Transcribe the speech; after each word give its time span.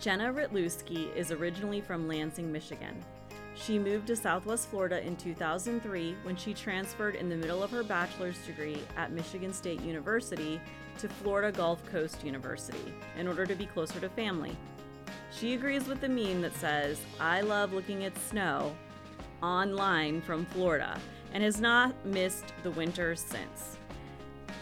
Jenna 0.00 0.32
Rytlewski 0.32 1.14
is 1.14 1.30
originally 1.30 1.82
from 1.82 2.08
Lansing, 2.08 2.50
Michigan. 2.50 3.04
She 3.54 3.78
moved 3.78 4.06
to 4.06 4.16
Southwest 4.16 4.70
Florida 4.70 5.06
in 5.06 5.14
2003 5.14 6.16
when 6.22 6.36
she 6.36 6.54
transferred 6.54 7.16
in 7.16 7.28
the 7.28 7.36
middle 7.36 7.62
of 7.62 7.70
her 7.70 7.82
bachelor's 7.82 8.38
degree 8.46 8.78
at 8.96 9.12
Michigan 9.12 9.52
State 9.52 9.82
University 9.82 10.58
to 11.00 11.08
Florida 11.08 11.52
Gulf 11.52 11.84
Coast 11.90 12.24
University 12.24 12.94
in 13.18 13.28
order 13.28 13.44
to 13.44 13.54
be 13.54 13.66
closer 13.66 14.00
to 14.00 14.08
family. 14.08 14.56
She 15.30 15.52
agrees 15.52 15.86
with 15.86 16.00
the 16.00 16.08
meme 16.08 16.40
that 16.40 16.56
says, 16.56 16.98
I 17.20 17.42
love 17.42 17.74
looking 17.74 18.04
at 18.04 18.16
snow 18.20 18.74
online 19.42 20.22
from 20.22 20.46
Florida 20.46 20.98
and 21.34 21.44
has 21.44 21.60
not 21.60 21.94
missed 22.06 22.54
the 22.62 22.70
winter 22.70 23.14
since. 23.14 23.76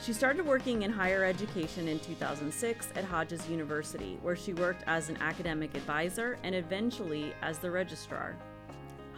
She 0.09 0.14
started 0.14 0.46
working 0.46 0.84
in 0.84 0.90
higher 0.90 1.22
education 1.22 1.86
in 1.86 2.00
2006 2.00 2.88
at 2.96 3.04
Hodges 3.04 3.46
University, 3.46 4.18
where 4.23 4.36
she 4.36 4.54
worked 4.54 4.82
as 4.86 5.11
an 5.11 5.18
academic 5.18 5.77
advisor 5.77 6.38
and 6.45 6.55
eventually 6.55 7.34
as 7.42 7.59
the 7.59 7.70
registrar. 7.70 8.34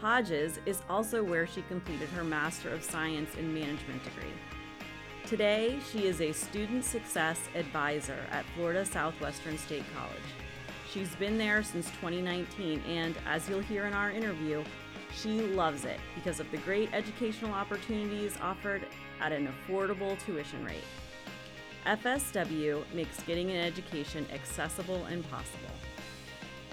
Hodges 0.00 0.58
is 0.66 0.82
also 0.90 1.22
where 1.22 1.46
she 1.46 1.62
completed 1.68 2.08
her 2.08 2.24
Master 2.24 2.70
of 2.70 2.82
Science 2.82 3.36
in 3.36 3.54
Management 3.54 4.02
degree. 4.02 4.32
Today, 5.26 5.78
she 5.92 6.06
is 6.06 6.20
a 6.20 6.32
student 6.32 6.84
success 6.84 7.38
advisor 7.54 8.18
at 8.32 8.44
Florida 8.56 8.84
Southwestern 8.84 9.58
State 9.58 9.84
College. 9.94 10.18
She's 10.92 11.14
been 11.14 11.38
there 11.38 11.62
since 11.62 11.88
2019, 12.00 12.82
and 12.88 13.14
as 13.28 13.48
you'll 13.48 13.60
hear 13.60 13.86
in 13.86 13.92
our 13.92 14.10
interview, 14.10 14.64
she 15.14 15.40
loves 15.40 15.84
it 15.84 15.98
because 16.14 16.40
of 16.40 16.50
the 16.50 16.56
great 16.58 16.92
educational 16.92 17.52
opportunities 17.52 18.36
offered 18.40 18.86
at 19.20 19.32
an 19.32 19.48
affordable 19.48 20.18
tuition 20.24 20.64
rate. 20.64 20.84
FSW 21.86 22.82
makes 22.92 23.22
getting 23.22 23.50
an 23.50 23.56
education 23.56 24.26
accessible 24.32 25.06
and 25.06 25.28
possible. 25.30 25.74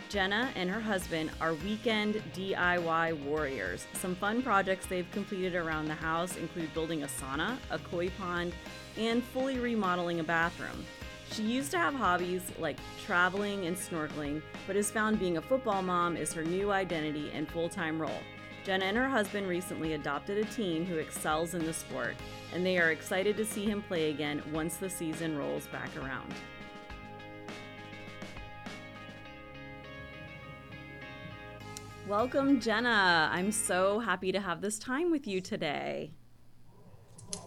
Jenna 0.09 0.49
and 0.55 0.69
her 0.69 0.79
husband 0.79 1.31
are 1.41 1.53
weekend 1.55 2.21
DIY 2.33 3.23
warriors. 3.23 3.87
Some 3.93 4.15
fun 4.15 4.41
projects 4.41 4.85
they've 4.85 5.09
completed 5.11 5.55
around 5.55 5.85
the 5.85 5.93
house 5.93 6.37
include 6.37 6.73
building 6.73 7.03
a 7.03 7.07
sauna, 7.07 7.57
a 7.71 7.79
koi 7.79 8.09
pond, 8.11 8.53
and 8.97 9.21
fully 9.21 9.59
remodeling 9.59 10.19
a 10.19 10.23
bathroom. 10.23 10.85
She 11.31 11.43
used 11.43 11.71
to 11.71 11.77
have 11.77 11.93
hobbies 11.93 12.41
like 12.57 12.77
traveling 13.05 13.67
and 13.67 13.77
snorkeling, 13.77 14.41
but 14.65 14.75
has 14.75 14.89
found 14.89 15.19
being 15.19 15.37
a 15.37 15.41
football 15.41 15.81
mom 15.81 16.17
is 16.17 16.33
her 16.33 16.43
new 16.43 16.71
identity 16.71 17.29
and 17.33 17.47
full 17.47 17.69
time 17.69 18.01
role. 18.01 18.21
Jenna 18.65 18.85
and 18.85 18.97
her 18.97 19.07
husband 19.07 19.47
recently 19.47 19.93
adopted 19.93 20.37
a 20.37 20.45
teen 20.45 20.85
who 20.85 20.97
excels 20.97 21.53
in 21.53 21.63
the 21.65 21.73
sport, 21.73 22.15
and 22.53 22.65
they 22.65 22.77
are 22.77 22.91
excited 22.91 23.37
to 23.37 23.45
see 23.45 23.65
him 23.65 23.81
play 23.83 24.09
again 24.09 24.41
once 24.51 24.77
the 24.77 24.89
season 24.89 25.37
rolls 25.37 25.67
back 25.67 25.95
around. 25.95 26.33
Welcome, 32.07 32.59
Jenna. 32.59 33.29
I'm 33.31 33.51
so 33.51 33.99
happy 33.99 34.31
to 34.31 34.39
have 34.39 34.61
this 34.61 34.79
time 34.79 35.11
with 35.11 35.27
you 35.27 35.39
today. 35.39 36.11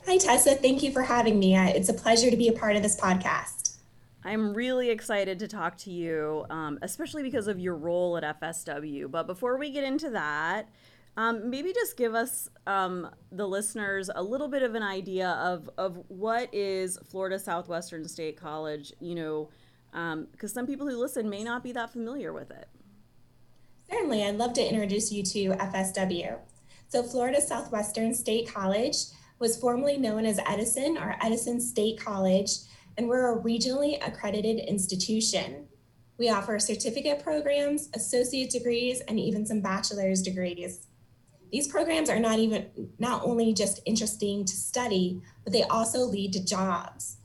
Hi, 0.07 0.17
Tessa. 0.17 0.55
Thank 0.55 0.83
you 0.83 0.93
for 0.93 1.03
having 1.03 1.39
me. 1.39 1.57
It's 1.57 1.89
a 1.89 1.95
pleasure 1.95 2.31
to 2.31 2.37
be 2.37 2.49
a 2.49 2.53
part 2.53 2.77
of 2.77 2.83
this 2.83 2.99
podcast. 2.99 3.60
I'm 4.25 4.53
really 4.53 4.91
excited 4.91 5.39
to 5.39 5.49
talk 5.49 5.77
to 5.79 5.91
you, 5.91 6.45
um, 6.51 6.79
especially 6.83 7.23
because 7.23 7.49
of 7.49 7.59
your 7.59 7.75
role 7.75 8.17
at 8.19 8.41
FSW. 8.41 9.11
But 9.11 9.27
before 9.27 9.57
we 9.57 9.71
get 9.71 9.85
into 9.85 10.11
that, 10.11 10.69
um, 11.17 11.49
maybe 11.49 11.73
just 11.73 11.97
give 11.97 12.15
us, 12.15 12.49
um, 12.67 13.09
the 13.33 13.47
listeners, 13.47 14.11
a 14.15 14.23
little 14.23 14.49
bit 14.49 14.63
of 14.63 14.75
an 14.75 14.83
idea 14.83 15.31
of, 15.31 15.71
of 15.79 15.99
what 16.09 16.53
is 16.55 16.99
Florida 17.09 17.39
Southwestern 17.39 18.07
State 18.07 18.37
College, 18.37 18.93
you 19.01 19.15
know, 19.15 19.49
because 19.91 20.51
um, 20.51 20.55
some 20.55 20.67
people 20.67 20.87
who 20.89 20.97
listen 20.97 21.29
may 21.29 21.43
not 21.43 21.63
be 21.63 21.73
that 21.73 21.91
familiar 21.91 22.33
with 22.33 22.51
it. 22.51 22.69
Certainly, 23.91 24.23
I'd 24.23 24.37
love 24.37 24.53
to 24.55 24.67
introduce 24.67 25.11
you 25.11 25.23
to 25.25 25.49
FSW. 25.57 26.39
So, 26.89 27.03
Florida 27.03 27.41
Southwestern 27.41 28.15
State 28.15 28.53
College 28.53 28.97
was 29.41 29.57
formerly 29.57 29.97
known 29.97 30.27
as 30.27 30.39
Edison 30.47 30.97
or 30.97 31.17
Edison 31.23 31.61
State 31.61 31.99
College, 31.99 32.51
and 33.01 33.09
we're 33.09 33.33
a 33.33 33.43
regionally 33.43 33.97
accredited 34.07 34.59
institution. 34.59 35.67
We 36.19 36.29
offer 36.29 36.59
certificate 36.59 37.25
programs, 37.25 37.89
associate 37.95 38.51
degrees, 38.51 39.01
and 39.09 39.19
even 39.19 39.47
some 39.47 39.63
bachelor's 39.63 40.21
degrees. 40.21 40.87
These 41.51 41.69
programs 41.69 42.11
are 42.11 42.21
not 42.21 42.41
even 42.41 42.91
not 42.99 43.23
only 43.25 43.55
just 43.55 43.81
interesting 43.87 44.45
to 44.45 44.55
study, 44.55 45.23
but 45.45 45.55
they 45.55 45.63
also 45.63 46.01
lead 46.01 46.35
to 46.35 46.45
jobs. 46.45 47.17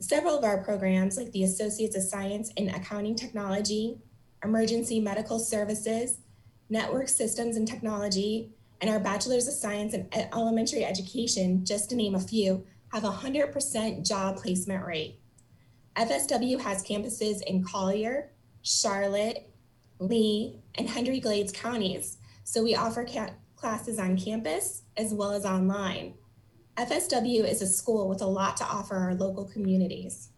Several 0.00 0.36
of 0.36 0.42
our 0.42 0.64
programs, 0.64 1.16
like 1.16 1.30
the 1.30 1.44
Associates 1.44 1.94
of 1.94 2.02
Science 2.02 2.50
in 2.56 2.68
Accounting 2.70 3.14
Technology, 3.14 3.98
emergency 4.42 4.98
medical 4.98 5.38
services, 5.38 6.18
network 6.68 7.08
systems 7.08 7.56
and 7.56 7.68
technology, 7.68 8.50
and 8.80 8.90
our 8.90 8.98
Bachelor's 8.98 9.46
of 9.46 9.54
Science 9.54 9.94
in 9.94 10.08
Elementary 10.12 10.84
Education, 10.84 11.64
just 11.64 11.90
to 11.90 11.96
name 11.96 12.16
a 12.16 12.20
few, 12.20 12.66
have 12.92 13.04
a 13.04 13.10
100% 13.10 14.06
job 14.06 14.36
placement 14.36 14.86
rate. 14.86 15.20
FSW 15.96 16.60
has 16.60 16.84
campuses 16.84 17.42
in 17.42 17.64
Collier, 17.64 18.30
Charlotte, 18.62 19.50
Lee, 19.98 20.60
and 20.74 20.88
Hendry 20.88 21.20
Glades 21.20 21.52
counties, 21.52 22.18
so 22.44 22.62
we 22.62 22.74
offer 22.74 23.04
ca- 23.04 23.30
classes 23.56 23.98
on 23.98 24.16
campus 24.16 24.82
as 24.96 25.14
well 25.14 25.32
as 25.32 25.46
online. 25.46 26.14
FSW 26.76 27.44
is 27.48 27.62
a 27.62 27.66
school 27.66 28.08
with 28.08 28.20
a 28.20 28.26
lot 28.26 28.56
to 28.58 28.64
offer 28.64 28.96
our 28.96 29.14
local 29.14 29.46
communities. 29.46 30.28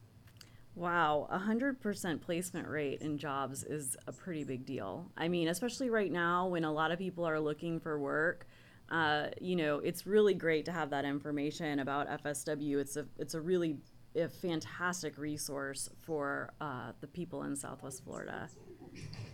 Wow, 0.77 1.27
a 1.29 1.39
hundred 1.39 1.81
percent 1.81 2.23
placement 2.23 2.69
rate 2.69 3.03
in 3.03 3.19
jobs 3.19 3.65
is 3.65 3.97
a 4.07 4.13
pretty 4.13 4.45
big 4.45 4.65
deal. 4.65 5.11
I 5.17 5.27
mean, 5.27 5.49
especially 5.49 5.91
right 5.91 6.13
now 6.13 6.47
when 6.47 6.63
a 6.63 6.73
lot 6.73 6.93
of 6.93 7.01
people 7.01 7.25
are 7.25 7.41
looking 7.41 7.81
for 7.81 7.99
work. 7.99 8.47
Uh, 8.91 9.29
you 9.41 9.57
know, 9.57 9.79
it's 9.79 10.07
really 10.07 10.35
great 10.35 10.65
to 10.65 10.73
have 10.73 10.91
that 10.91 11.05
information 11.05 11.81
about 11.81 12.09
FSW. 12.23 12.79
It's 12.79 12.97
a 12.97 13.07
it's 13.19 13.35
a 13.35 13.41
really 13.41 13.79
a 14.17 14.29
fantastic 14.29 15.19
resource 15.19 15.91
for 16.03 16.53
uh, 16.61 16.93
the 17.01 17.07
people 17.07 17.43
in 17.43 17.55
Southwest 17.55 18.03
Florida. 18.05 18.49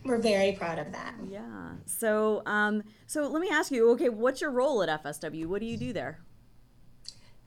We're 0.05 0.19
very 0.19 0.53
proud 0.53 0.79
of 0.79 0.93
that. 0.93 1.15
Yeah. 1.29 1.71
So, 1.87 2.43
um, 2.45 2.83
so 3.07 3.29
let 3.29 3.41
me 3.41 3.49
ask 3.51 3.71
you. 3.71 3.91
Okay, 3.91 4.09
what's 4.09 4.41
your 4.41 4.51
role 4.51 4.83
at 4.83 5.03
FSW? 5.03 5.47
What 5.47 5.61
do 5.61 5.67
you 5.67 5.77
do 5.77 5.93
there? 5.93 6.21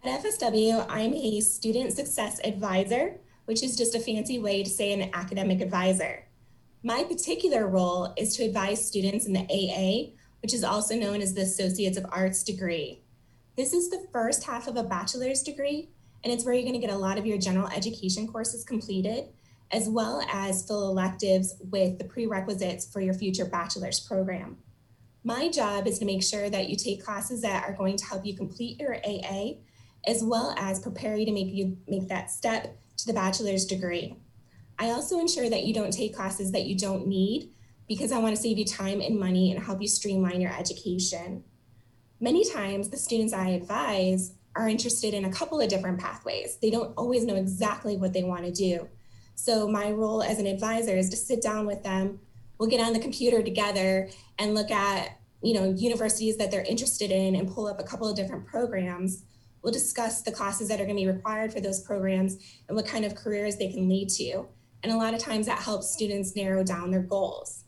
At 0.04 0.24
FSW, 0.24 0.86
I'm 0.90 1.14
a 1.14 1.42
student 1.42 1.94
success 1.94 2.40
advisor 2.44 3.20
which 3.48 3.64
is 3.64 3.78
just 3.78 3.96
a 3.96 4.00
fancy 4.00 4.40
way 4.40 4.62
to 4.62 4.70
say 4.70 4.92
an 4.92 5.10
academic 5.14 5.62
advisor. 5.62 6.26
My 6.84 7.06
particular 7.06 7.66
role 7.66 8.14
is 8.18 8.36
to 8.36 8.44
advise 8.44 8.86
students 8.86 9.26
in 9.26 9.32
the 9.32 9.48
AA, 9.50 10.17
which 10.48 10.54
is 10.54 10.64
also 10.64 10.96
known 10.96 11.20
as 11.20 11.34
the 11.34 11.42
Associates 11.42 11.98
of 11.98 12.06
Arts 12.10 12.42
degree. 12.42 13.02
This 13.58 13.74
is 13.74 13.90
the 13.90 14.08
first 14.14 14.46
half 14.46 14.70
of 14.70 14.78
a 14.78 14.84
bachelor's 14.84 15.44
degree, 15.44 15.90
and 16.24 16.32
it's 16.32 16.46
where 16.46 16.54
you're 16.54 16.64
going 16.64 16.72
to 16.72 16.80
get 16.80 16.90
a 16.90 16.98
lot 16.98 17.18
of 17.18 17.26
your 17.26 17.38
general 17.38 17.68
education 17.68 18.30
courses 18.30 18.64
completed, 18.64 19.26
as 19.72 19.90
well 19.90 20.26
as 20.32 20.66
fill 20.66 20.90
electives 20.90 21.56
with 21.70 21.98
the 21.98 22.06
prerequisites 22.06 22.90
for 22.90 23.02
your 23.02 23.14
future 23.14 23.44
bachelor's 23.44 24.00
program. 24.00 24.56
My 25.26 25.50
job 25.50 25.86
is 25.86 26.00
to 26.00 26.06
make 26.06 26.24
sure 26.24 26.50
that 26.50 26.70
you 26.70 26.78
take 26.78 27.04
classes 27.04 27.42
that 27.42 27.68
are 27.68 27.74
going 27.74 27.98
to 27.98 28.06
help 28.06 28.26
you 28.26 28.34
complete 28.34 28.80
your 28.80 28.96
AA, 29.06 29.56
as 30.08 30.24
well 30.24 30.56
as 30.58 30.80
prepare 30.80 31.18
you 31.18 31.26
to 31.26 31.34
make 31.34 31.54
you 31.54 31.76
make 31.90 32.08
that 32.08 32.32
step 32.32 32.80
to 32.96 33.06
the 33.06 33.12
bachelor's 33.12 33.66
degree. 33.66 34.16
I 34.80 34.92
also 34.92 35.20
ensure 35.20 35.50
that 35.50 35.66
you 35.66 35.74
don't 35.74 35.92
take 35.92 36.16
classes 36.16 36.54
that 36.54 36.68
you 36.68 36.78
don't 36.78 37.06
need 37.06 37.52
because 37.88 38.12
I 38.12 38.20
want 38.20 38.36
to 38.36 38.42
save 38.42 38.58
you 38.58 38.66
time 38.66 39.02
and 39.02 39.20
money 39.20 39.52
and 39.52 39.64
help 39.64 39.82
you 39.82 39.88
streamline 39.88 40.42
your 40.42 40.52
education. 40.58 41.44
Many 42.20 42.50
times, 42.50 42.90
the 42.90 42.98
students 42.98 43.34
I 43.34 43.50
advise 43.50 44.34
are 44.56 44.68
interested 44.68 45.14
in 45.14 45.26
a 45.26 45.32
couple 45.32 45.62
of 45.62 45.70
different 45.70 46.00
pathways. 46.00 46.58
They 46.62 46.70
don't 46.70 46.94
always 46.98 47.26
know 47.26 47.36
exactly 47.36 47.96
what 47.96 48.14
they 48.14 48.24
want 48.24 48.46
to 48.46 48.52
do. 48.52 48.90
So, 49.36 49.68
my 49.68 49.92
role 49.92 50.24
as 50.24 50.40
an 50.40 50.48
advisor 50.48 50.98
is 50.98 51.10
to 51.12 51.16
sit 51.16 51.42
down 51.42 51.68
with 51.68 51.84
them. 51.84 52.20
We'll 52.58 52.70
get 52.70 52.82
on 52.82 52.94
the 52.94 53.00
computer 53.00 53.44
together 53.44 54.10
and 54.40 54.56
look 54.56 54.72
at 54.72 55.20
you 55.42 55.54
know 55.54 55.72
universities 55.72 56.38
that 56.38 56.50
they're 56.50 56.64
interested 56.64 57.12
in 57.12 57.36
and 57.36 57.52
pull 57.52 57.68
up 57.68 57.80
a 57.80 57.84
couple 57.84 58.10
of 58.10 58.16
different 58.16 58.48
programs 58.48 59.24
We'll 59.68 59.74
discuss 59.74 60.22
the 60.22 60.32
classes 60.32 60.70
that 60.70 60.80
are 60.80 60.86
going 60.86 60.96
to 60.96 61.02
be 61.02 61.08
required 61.08 61.52
for 61.52 61.60
those 61.60 61.82
programs 61.82 62.38
and 62.68 62.76
what 62.78 62.88
kind 62.88 63.04
of 63.04 63.16
careers 63.16 63.58
they 63.58 63.70
can 63.70 63.90
lead 63.90 64.08
to. 64.12 64.46
And 64.82 64.94
a 64.94 64.98
lot 64.98 65.14
of 65.14 65.20
times 65.20 65.48
that 65.48 65.60
helps 65.60 65.92
students 65.92 66.38
narrow 66.38 66.64
down 66.64 66.92
their 66.92 67.02
goals. 67.02 67.66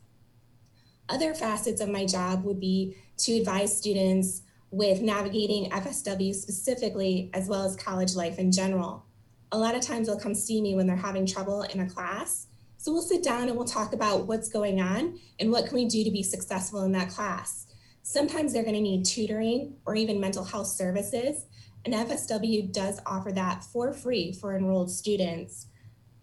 Other 1.10 1.34
facets 1.34 1.82
of 1.82 1.90
my 1.90 2.06
job 2.06 2.44
would 2.44 2.60
be 2.60 2.96
to 3.18 3.34
advise 3.34 3.76
students 3.76 4.44
with 4.72 5.02
navigating 5.02 5.72
FSW 5.72 6.34
specifically, 6.36 7.32
as 7.34 7.48
well 7.48 7.66
as 7.66 7.76
college 7.76 8.16
life 8.16 8.38
in 8.38 8.52
general. 8.52 9.06
A 9.52 9.58
lot 9.58 9.76
of 9.76 9.82
times 9.82 10.08
they'll 10.08 10.20
come 10.20 10.36
see 10.36 10.62
me 10.62 10.76
when 10.76 10.86
they're 10.86 10.96
having 10.96 11.26
trouble 11.26 11.64
in 11.64 11.80
a 11.80 11.90
class. 11.90 12.46
So 12.78 12.94
we'll 12.94 13.02
sit 13.02 13.24
down 13.24 13.48
and 13.48 13.58
we'll 13.58 13.66
talk 13.66 13.94
about 13.94 14.28
what's 14.28 14.50
going 14.50 14.80
on 14.80 15.20
and 15.40 15.52
what 15.52 15.66
can 15.66 15.76
we 15.76 15.86
do 15.86 16.04
to 16.04 16.12
be 16.12 16.22
successful 16.22 16.84
in 16.84 16.92
that 16.92 17.10
class. 17.10 17.66
Sometimes 18.04 18.54
they're 18.54 18.64
going 18.64 18.76
to 18.76 18.82
need 18.82 19.06
tutoring 19.06 19.76
or 19.86 19.96
even 19.96 20.20
mental 20.20 20.44
health 20.44 20.68
services. 20.68 21.46
And 21.84 21.94
FSW 21.94 22.72
does 22.72 23.02
offer 23.06 23.32
that 23.32 23.64
for 23.64 23.92
free 23.92 24.32
for 24.32 24.56
enrolled 24.56 24.92
students. 24.92 25.66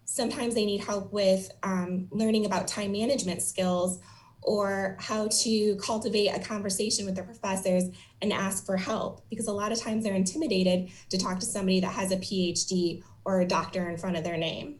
Sometimes 0.05 0.55
they 0.55 0.65
need 0.65 0.83
help 0.83 1.11
with 1.11 1.51
um, 1.63 2.07
learning 2.11 2.45
about 2.45 2.67
time 2.67 2.93
management 2.93 3.41
skills 3.41 3.99
or 4.47 4.95
how 4.97 5.27
to 5.27 5.75
cultivate 5.75 6.29
a 6.29 6.39
conversation 6.39 7.05
with 7.05 7.15
their 7.15 7.25
professors 7.25 7.83
and 8.21 8.31
ask 8.31 8.65
for 8.65 8.77
help 8.77 9.29
because 9.29 9.47
a 9.47 9.51
lot 9.51 9.73
of 9.73 9.79
times 9.79 10.05
they're 10.05 10.15
intimidated 10.15 10.89
to 11.09 11.17
talk 11.17 11.37
to 11.37 11.45
somebody 11.45 11.81
that 11.81 11.91
has 11.91 12.13
a 12.13 12.15
PhD 12.15 13.03
or 13.25 13.41
a 13.41 13.45
doctor 13.45 13.89
in 13.89 13.97
front 13.97 14.15
of 14.15 14.23
their 14.23 14.37
name. 14.37 14.79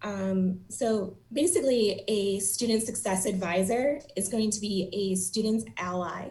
Um, 0.00 0.60
so 0.70 1.18
basically, 1.30 2.02
a 2.08 2.38
student 2.38 2.82
success 2.82 3.26
advisor 3.26 4.00
is 4.16 4.30
going 4.30 4.50
to 4.50 4.60
be 4.60 4.88
a 4.90 5.16
student's 5.16 5.66
ally. 5.76 6.30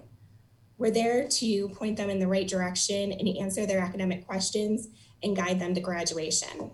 We're 0.79 0.89
there 0.89 1.27
to 1.27 1.69
point 1.69 1.95
them 1.95 2.09
in 2.09 2.17
the 2.17 2.27
right 2.27 2.47
direction 2.47 3.11
and 3.11 3.37
answer 3.37 3.67
their 3.67 3.79
academic 3.79 4.25
questions 4.25 4.87
and 5.21 5.35
guide 5.35 5.59
them 5.59 5.75
to 5.75 5.79
graduation. 5.79 6.71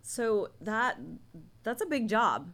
So 0.00 0.48
that 0.62 0.98
that's 1.62 1.82
a 1.82 1.86
big 1.86 2.08
job 2.08 2.50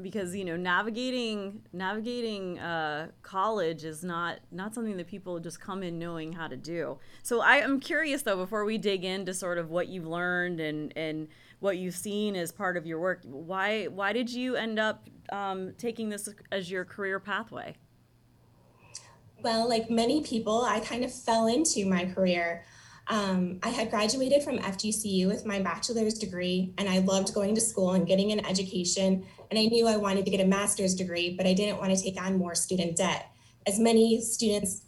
because 0.00 0.34
you 0.34 0.44
know 0.44 0.56
navigating 0.56 1.62
navigating 1.72 2.58
uh, 2.58 3.08
college 3.22 3.84
is 3.84 4.02
not 4.02 4.40
not 4.50 4.74
something 4.74 4.96
that 4.96 5.06
people 5.06 5.38
just 5.38 5.60
come 5.60 5.82
in 5.82 5.98
knowing 5.98 6.32
how 6.32 6.48
to 6.48 6.56
do. 6.56 6.98
So 7.22 7.40
I 7.40 7.56
am 7.56 7.80
curious 7.80 8.22
though 8.22 8.36
before 8.36 8.64
we 8.64 8.78
dig 8.78 9.04
into 9.04 9.32
sort 9.34 9.58
of 9.58 9.70
what 9.70 9.88
you've 9.88 10.06
learned 10.06 10.60
and 10.60 10.92
and 10.96 11.28
what 11.60 11.78
you've 11.78 11.94
seen 11.94 12.36
as 12.36 12.52
part 12.52 12.76
of 12.76 12.86
your 12.86 12.98
work. 12.98 13.22
Why 13.24 13.84
why 13.86 14.12
did 14.12 14.30
you 14.30 14.56
end 14.56 14.78
up 14.78 15.08
um, 15.30 15.72
taking 15.78 16.08
this 16.08 16.28
as 16.50 16.70
your 16.70 16.84
career 16.84 17.20
pathway? 17.20 17.76
Well, 19.42 19.68
like 19.68 19.90
many 19.90 20.22
people, 20.22 20.62
I 20.62 20.80
kind 20.80 21.04
of 21.04 21.12
fell 21.12 21.46
into 21.46 21.84
my 21.84 22.06
career. 22.06 22.64
Um, 23.08 23.58
I 23.62 23.68
had 23.68 23.90
graduated 23.90 24.42
from 24.42 24.58
FGCU 24.58 25.26
with 25.26 25.44
my 25.44 25.60
bachelor's 25.60 26.14
degree, 26.14 26.72
and 26.78 26.88
I 26.88 27.00
loved 27.00 27.34
going 27.34 27.54
to 27.54 27.60
school 27.60 27.92
and 27.92 28.06
getting 28.06 28.32
an 28.32 28.44
education. 28.46 29.26
And 29.54 29.62
I 29.62 29.66
knew 29.66 29.86
I 29.86 29.96
wanted 29.96 30.24
to 30.24 30.32
get 30.32 30.40
a 30.40 30.48
master's 30.48 30.96
degree, 30.96 31.32
but 31.36 31.46
I 31.46 31.54
didn't 31.54 31.78
want 31.78 31.96
to 31.96 32.02
take 32.02 32.20
on 32.20 32.36
more 32.36 32.56
student 32.56 32.96
debt. 32.96 33.30
As 33.68 33.78
many 33.78 34.20
students 34.20 34.82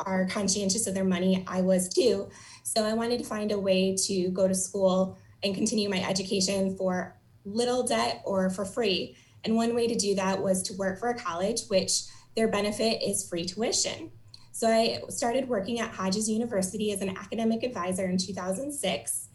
are 0.00 0.26
conscientious 0.26 0.88
of 0.88 0.94
their 0.94 1.04
money, 1.04 1.44
I 1.46 1.60
was 1.60 1.88
too. 1.88 2.28
So 2.64 2.84
I 2.84 2.92
wanted 2.92 3.20
to 3.20 3.24
find 3.24 3.52
a 3.52 3.58
way 3.60 3.94
to 4.08 4.30
go 4.30 4.48
to 4.48 4.54
school 4.54 5.16
and 5.44 5.54
continue 5.54 5.88
my 5.88 6.02
education 6.02 6.76
for 6.76 7.20
little 7.44 7.84
debt 7.84 8.20
or 8.24 8.50
for 8.50 8.64
free. 8.64 9.14
And 9.44 9.54
one 9.54 9.76
way 9.76 9.86
to 9.86 9.94
do 9.94 10.16
that 10.16 10.42
was 10.42 10.60
to 10.64 10.74
work 10.74 10.98
for 10.98 11.10
a 11.10 11.14
college, 11.16 11.68
which 11.68 12.00
their 12.34 12.48
benefit 12.48 13.08
is 13.08 13.28
free 13.28 13.44
tuition. 13.44 14.10
So 14.50 14.66
I 14.66 15.02
started 15.08 15.48
working 15.48 15.78
at 15.78 15.92
Hodges 15.92 16.28
University 16.28 16.90
as 16.90 17.00
an 17.00 17.16
academic 17.16 17.62
advisor 17.62 18.06
in 18.06 18.18
2006. 18.18 19.28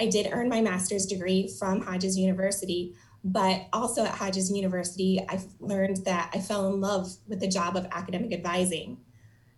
I 0.00 0.06
did 0.06 0.30
earn 0.32 0.48
my 0.48 0.62
master's 0.62 1.04
degree 1.04 1.52
from 1.58 1.82
Hodges 1.82 2.16
University, 2.16 2.96
but 3.24 3.66
also 3.72 4.04
at 4.04 4.14
Hodges 4.14 4.50
University, 4.50 5.24
I 5.28 5.40
learned 5.60 5.98
that 6.04 6.30
I 6.34 6.40
fell 6.40 6.72
in 6.72 6.80
love 6.80 7.08
with 7.28 7.40
the 7.40 7.48
job 7.48 7.76
of 7.76 7.86
academic 7.92 8.32
advising. 8.32 8.98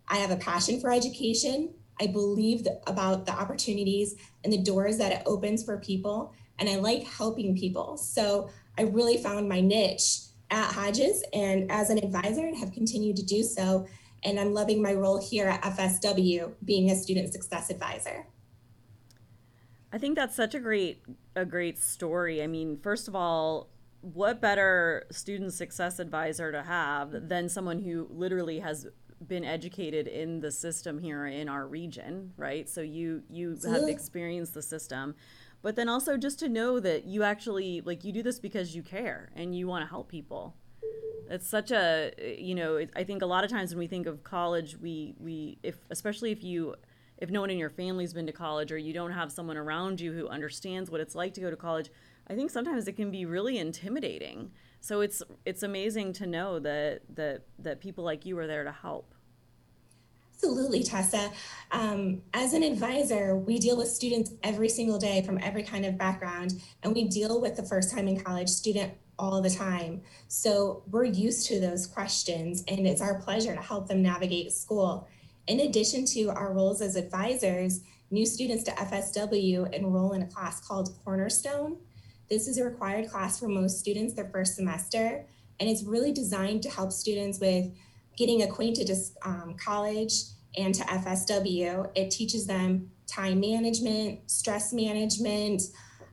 I 0.07 0.17
have 0.17 0.31
a 0.31 0.37
passion 0.37 0.79
for 0.79 0.91
education 0.91 1.73
I 1.99 2.07
believe 2.07 2.67
about 2.87 3.25
the 3.25 3.31
opportunities 3.31 4.15
and 4.43 4.51
the 4.51 4.61
doors 4.61 4.97
that 4.97 5.11
it 5.11 5.23
opens 5.25 5.63
for 5.63 5.77
people. 5.77 6.33
And 6.59 6.69
I 6.69 6.75
like 6.75 7.03
helping 7.03 7.57
people. 7.57 7.97
So 7.97 8.49
I 8.77 8.83
really 8.83 9.17
found 9.17 9.47
my 9.47 9.61
niche 9.61 10.19
at 10.51 10.71
Hodges 10.71 11.23
and 11.33 11.71
as 11.71 11.89
an 11.89 11.97
advisor 11.97 12.45
and 12.45 12.57
have 12.57 12.71
continued 12.71 13.15
to 13.17 13.23
do 13.23 13.43
so. 13.43 13.87
And 14.23 14.39
I'm 14.39 14.53
loving 14.53 14.81
my 14.81 14.93
role 14.93 15.21
here 15.21 15.47
at 15.47 15.61
FSW, 15.61 16.53
being 16.63 16.89
a 16.89 16.95
student 16.95 17.31
success 17.31 17.69
advisor. 17.69 18.27
I 19.95 19.97
think 19.97 20.17
that's 20.17 20.35
such 20.35 20.53
a 20.53 20.59
great 20.59 21.03
a 21.37 21.45
great 21.45 21.79
story. 21.79 22.43
I 22.43 22.47
mean, 22.47 22.77
first 22.83 23.07
of 23.07 23.15
all, 23.15 23.69
what 24.01 24.41
better 24.41 25.05
student 25.09 25.53
success 25.53 25.99
advisor 25.99 26.51
to 26.51 26.63
have 26.63 27.29
than 27.29 27.47
someone 27.47 27.79
who 27.79 28.05
literally 28.11 28.59
has 28.59 28.87
been 29.25 29.45
educated 29.45 30.07
in 30.09 30.41
the 30.41 30.51
system 30.51 30.99
here 30.99 31.25
in 31.25 31.47
our 31.47 31.65
region, 31.65 32.33
right? 32.35 32.67
So 32.67 32.81
you 32.81 33.23
you 33.29 33.57
have 33.65 33.87
experienced 33.87 34.53
the 34.53 34.61
system, 34.61 35.15
but 35.61 35.77
then 35.77 35.87
also 35.87 36.17
just 36.17 36.39
to 36.39 36.49
know 36.49 36.81
that 36.81 37.05
you 37.05 37.23
actually 37.23 37.79
like 37.79 38.03
you 38.03 38.11
do 38.11 38.21
this 38.21 38.37
because 38.37 38.75
you 38.75 38.83
care 38.83 39.29
and 39.33 39.57
you 39.57 39.65
want 39.65 39.85
to 39.85 39.89
help 39.89 40.09
people. 40.09 40.57
It's 41.29 41.47
such 41.47 41.71
a 41.71 42.11
you 42.37 42.53
know 42.53 42.85
I 42.97 43.05
think 43.05 43.21
a 43.21 43.25
lot 43.25 43.45
of 43.45 43.49
times 43.49 43.69
when 43.71 43.79
we 43.79 43.87
think 43.87 44.07
of 44.07 44.25
college, 44.25 44.77
we 44.77 45.15
we 45.21 45.57
if 45.63 45.77
especially 45.89 46.33
if 46.33 46.43
you 46.43 46.75
if 47.17 47.29
no 47.29 47.41
one 47.41 47.49
in 47.49 47.57
your 47.57 47.69
family's 47.69 48.13
been 48.13 48.25
to 48.27 48.31
college 48.31 48.71
or 48.71 48.77
you 48.77 48.93
don't 48.93 49.11
have 49.11 49.31
someone 49.31 49.57
around 49.57 50.01
you 50.01 50.11
who 50.11 50.27
understands 50.27 50.89
what 50.89 51.01
it's 51.01 51.15
like 51.15 51.33
to 51.35 51.41
go 51.41 51.49
to 51.49 51.55
college, 51.55 51.89
I 52.27 52.35
think 52.35 52.51
sometimes 52.51 52.87
it 52.87 52.93
can 52.93 53.11
be 53.11 53.25
really 53.25 53.57
intimidating. 53.57 54.51
So 54.81 55.01
it's 55.01 55.23
it's 55.45 55.63
amazing 55.63 56.13
to 56.13 56.27
know 56.27 56.59
that 56.59 57.01
that 57.15 57.43
that 57.59 57.79
people 57.79 58.03
like 58.03 58.25
you 58.25 58.37
are 58.37 58.47
there 58.47 58.63
to 58.63 58.71
help. 58.71 59.13
Absolutely, 60.35 60.83
Tessa. 60.83 61.31
Um, 61.71 62.21
as 62.33 62.53
an 62.53 62.61
advisor, 62.61 63.37
we 63.37 63.57
deal 63.57 63.77
with 63.77 63.87
students 63.87 64.31
every 64.43 64.67
single 64.67 64.99
day 64.99 65.23
from 65.23 65.39
every 65.41 65.63
kind 65.63 65.85
of 65.85 65.97
background, 65.97 66.61
and 66.83 66.93
we 66.93 67.05
deal 67.05 67.39
with 67.39 67.55
the 67.55 67.63
first 67.63 67.91
time 67.91 68.07
in 68.07 68.19
college 68.19 68.49
student 68.49 68.93
all 69.17 69.41
the 69.41 69.49
time. 69.49 70.01
So 70.27 70.83
we're 70.91 71.05
used 71.05 71.47
to 71.47 71.59
those 71.59 71.87
questions, 71.87 72.63
and 72.67 72.85
it's 72.85 73.01
our 73.01 73.21
pleasure 73.21 73.55
to 73.55 73.61
help 73.61 73.87
them 73.87 74.01
navigate 74.01 74.51
school. 74.51 75.07
In 75.47 75.59
addition 75.59 76.05
to 76.07 76.29
our 76.29 76.53
roles 76.53 76.81
as 76.81 76.95
advisors, 76.95 77.81
new 78.09 78.25
students 78.25 78.63
to 78.63 78.71
FSW 78.71 79.71
enroll 79.73 80.13
in 80.13 80.23
a 80.23 80.27
class 80.27 80.59
called 80.59 80.89
Cornerstone. 81.03 81.77
This 82.29 82.47
is 82.47 82.57
a 82.57 82.63
required 82.63 83.09
class 83.09 83.39
for 83.39 83.47
most 83.47 83.79
students 83.79 84.15
their 84.15 84.29
first 84.29 84.55
semester, 84.55 85.25
and 85.59 85.69
it's 85.69 85.83
really 85.83 86.11
designed 86.11 86.63
to 86.63 86.69
help 86.69 86.91
students 86.91 87.39
with 87.39 87.71
getting 88.17 88.41
acquainted 88.41 88.87
to 88.87 88.95
um, 89.21 89.55
college 89.63 90.13
and 90.57 90.73
to 90.73 90.83
FSW. 90.83 91.91
It 91.95 92.09
teaches 92.09 92.47
them 92.47 92.89
time 93.05 93.39
management, 93.39 94.31
stress 94.31 94.73
management, 94.73 95.61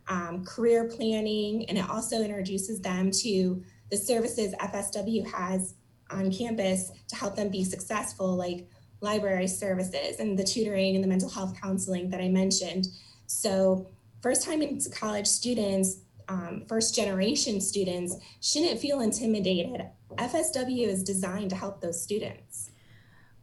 um, 0.08 0.44
career 0.44 0.88
planning, 0.88 1.64
and 1.70 1.78
it 1.78 1.88
also 1.88 2.20
introduces 2.20 2.80
them 2.80 3.10
to 3.22 3.62
the 3.90 3.96
services 3.96 4.54
FSW 4.60 5.26
has 5.32 5.74
on 6.10 6.30
campus 6.30 6.90
to 7.08 7.16
help 7.16 7.34
them 7.34 7.48
be 7.48 7.64
successful, 7.64 8.36
like 8.36 8.68
library 9.02 9.48
services 9.48 10.20
and 10.20 10.38
the 10.38 10.44
tutoring 10.44 10.94
and 10.94 11.04
the 11.04 11.08
mental 11.08 11.28
health 11.28 11.60
counseling 11.60 12.10
that 12.10 12.20
I 12.20 12.28
mentioned. 12.28 12.88
So, 13.26 13.88
first 14.20 14.44
time 14.44 14.62
into 14.62 14.88
college 14.90 15.26
students, 15.26 15.98
um, 16.28 16.64
first 16.68 16.94
generation 16.94 17.60
students 17.60 18.16
shouldn't 18.40 18.80
feel 18.80 19.00
intimidated. 19.00 19.86
FSW 20.16 20.86
is 20.86 21.02
designed 21.02 21.50
to 21.50 21.56
help 21.56 21.80
those 21.80 22.00
students. 22.00 22.71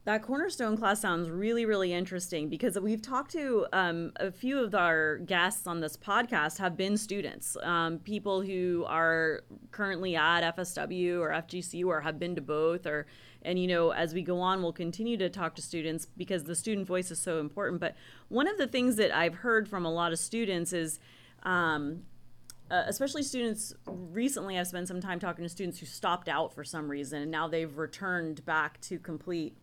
That 0.06 0.24
cornerstone 0.24 0.78
class 0.78 1.02
sounds 1.02 1.30
really, 1.30 1.66
really 1.66 1.94
interesting 1.94 2.48
because 2.48 2.80
we've 2.80 3.02
talked 3.02 3.32
to 3.34 3.68
um, 3.74 4.14
a 4.16 4.32
few 4.32 4.58
of 4.60 4.74
our 4.74 5.18
guests 5.18 5.68
on 5.68 5.82
this 5.82 5.98
podcast 5.98 6.58
have 6.58 6.78
been 6.78 6.96
students, 6.96 7.58
um, 7.64 8.00
people 8.00 8.42
who 8.42 8.86
are 8.88 9.42
currently 9.72 10.16
at 10.16 10.56
FSW 10.56 11.20
or 11.20 11.30
FGCU 11.30 11.86
or 11.86 12.00
have 12.02 12.18
been 12.18 12.34
to 12.36 12.42
both. 12.42 12.86
Or 12.86 13.08
and 13.42 13.60
you 13.60 13.68
know, 13.68 13.92
as 13.92 14.14
we 14.14 14.22
go 14.22 14.40
on, 14.40 14.64
we'll 14.64 14.74
continue 14.74 15.18
to 15.18 15.30
talk 15.30 15.54
to 15.56 15.62
students 15.62 16.08
because 16.18 16.46
the 16.46 16.56
student 16.56 16.88
voice 16.88 17.12
is 17.12 17.20
so 17.22 17.40
important. 17.40 17.82
But 17.82 17.96
one 18.30 18.48
of 18.48 18.58
the 18.58 18.68
things 18.68 18.96
that 18.96 19.16
I've 19.16 19.36
heard 19.36 19.68
from 19.68 19.86
a 19.86 19.92
lot 19.92 20.14
of 20.14 20.20
students 20.20 20.72
is 20.72 21.00
um, 21.44 22.04
uh, 22.72 22.84
especially 22.88 23.24
students 23.24 23.74
recently 23.88 24.60
i've 24.60 24.68
spent 24.68 24.88
some 24.88 25.02
time 25.02 25.20
talking 25.20 25.44
to 25.44 25.50
students 25.50 25.80
who 25.80 25.88
stopped 25.88 26.30
out 26.30 26.54
for 26.54 26.64
some 26.64 26.88
reason 26.88 27.24
and 27.24 27.32
now 27.32 27.48
they've 27.48 27.78
returned 27.78 28.46
back 28.46 28.80
to 28.82 29.00
complete 29.00 29.58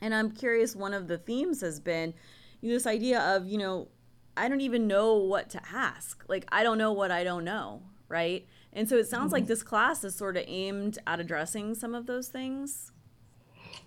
and 0.00 0.14
i'm 0.14 0.30
curious 0.30 0.76
one 0.76 0.94
of 0.94 1.08
the 1.08 1.18
themes 1.18 1.60
has 1.60 1.80
been 1.80 2.14
you 2.60 2.70
know, 2.70 2.74
this 2.74 2.86
idea 2.86 3.20
of 3.20 3.46
you 3.46 3.58
know 3.58 3.88
i 4.36 4.48
don't 4.48 4.60
even 4.60 4.86
know 4.86 5.14
what 5.14 5.50
to 5.50 5.60
ask 5.72 6.24
like 6.28 6.44
i 6.50 6.62
don't 6.62 6.78
know 6.78 6.92
what 6.92 7.10
i 7.10 7.24
don't 7.24 7.44
know 7.44 7.82
right 8.08 8.46
and 8.72 8.88
so 8.88 8.96
it 8.96 9.08
sounds 9.08 9.26
mm-hmm. 9.26 9.34
like 9.34 9.46
this 9.46 9.62
class 9.62 10.04
is 10.04 10.14
sort 10.14 10.36
of 10.36 10.44
aimed 10.46 10.98
at 11.06 11.20
addressing 11.20 11.74
some 11.74 11.94
of 11.94 12.06
those 12.06 12.28
things 12.28 12.92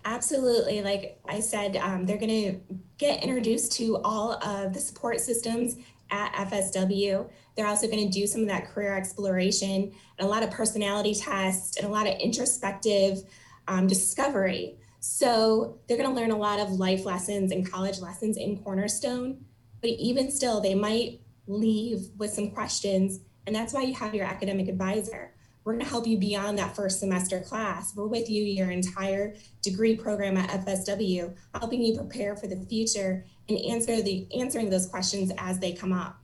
Absolutely. 0.04 0.82
Like 0.82 1.20
I 1.28 1.40
said, 1.40 1.76
um, 1.76 2.06
they're 2.06 2.16
going 2.16 2.28
to 2.28 2.76
get 2.96 3.22
introduced 3.22 3.72
to 3.72 3.98
all 3.98 4.32
of 4.42 4.72
the 4.72 4.80
support 4.80 5.20
systems 5.20 5.76
at 6.10 6.32
FSW. 6.32 7.28
They're 7.54 7.66
also 7.66 7.86
going 7.86 8.10
to 8.10 8.18
do 8.20 8.26
some 8.26 8.42
of 8.42 8.48
that 8.48 8.70
career 8.70 8.96
exploration 8.96 9.92
and 10.18 10.26
a 10.26 10.30
lot 10.30 10.42
of 10.42 10.50
personality 10.50 11.14
tests 11.14 11.76
and 11.76 11.86
a 11.86 11.90
lot 11.90 12.06
of 12.06 12.18
introspective 12.18 13.22
um, 13.68 13.86
discovery. 13.86 14.76
So 15.00 15.78
they're 15.88 15.96
going 15.96 16.08
to 16.08 16.14
learn 16.14 16.30
a 16.30 16.36
lot 16.36 16.60
of 16.60 16.72
life 16.72 17.04
lessons 17.04 17.52
and 17.52 17.70
college 17.70 18.00
lessons 18.00 18.36
in 18.36 18.58
Cornerstone. 18.58 19.44
But 19.80 19.90
even 19.90 20.30
still, 20.30 20.60
they 20.60 20.74
might 20.74 21.20
leave 21.46 22.10
with 22.18 22.30
some 22.30 22.50
questions. 22.50 23.20
And 23.46 23.56
that's 23.56 23.72
why 23.72 23.82
you 23.82 23.94
have 23.94 24.14
your 24.14 24.26
academic 24.26 24.68
advisor. 24.68 25.32
We're 25.64 25.72
going 25.72 25.84
to 25.84 25.90
help 25.90 26.06
you 26.06 26.18
beyond 26.18 26.58
that 26.58 26.76
first 26.76 27.00
semester 27.00 27.40
class. 27.40 27.94
We're 27.94 28.06
with 28.06 28.30
you 28.30 28.42
your 28.42 28.70
entire 28.70 29.36
degree 29.62 29.96
program 29.96 30.36
at 30.36 30.64
FSW, 30.66 31.34
helping 31.54 31.82
you 31.82 31.96
prepare 31.96 32.36
for 32.36 32.46
the 32.46 32.56
future 32.56 33.24
and 33.48 33.58
answer 33.58 34.00
the 34.00 34.26
answering 34.38 34.70
those 34.70 34.86
questions 34.86 35.32
as 35.38 35.58
they 35.58 35.72
come 35.72 35.92
up. 35.92 36.18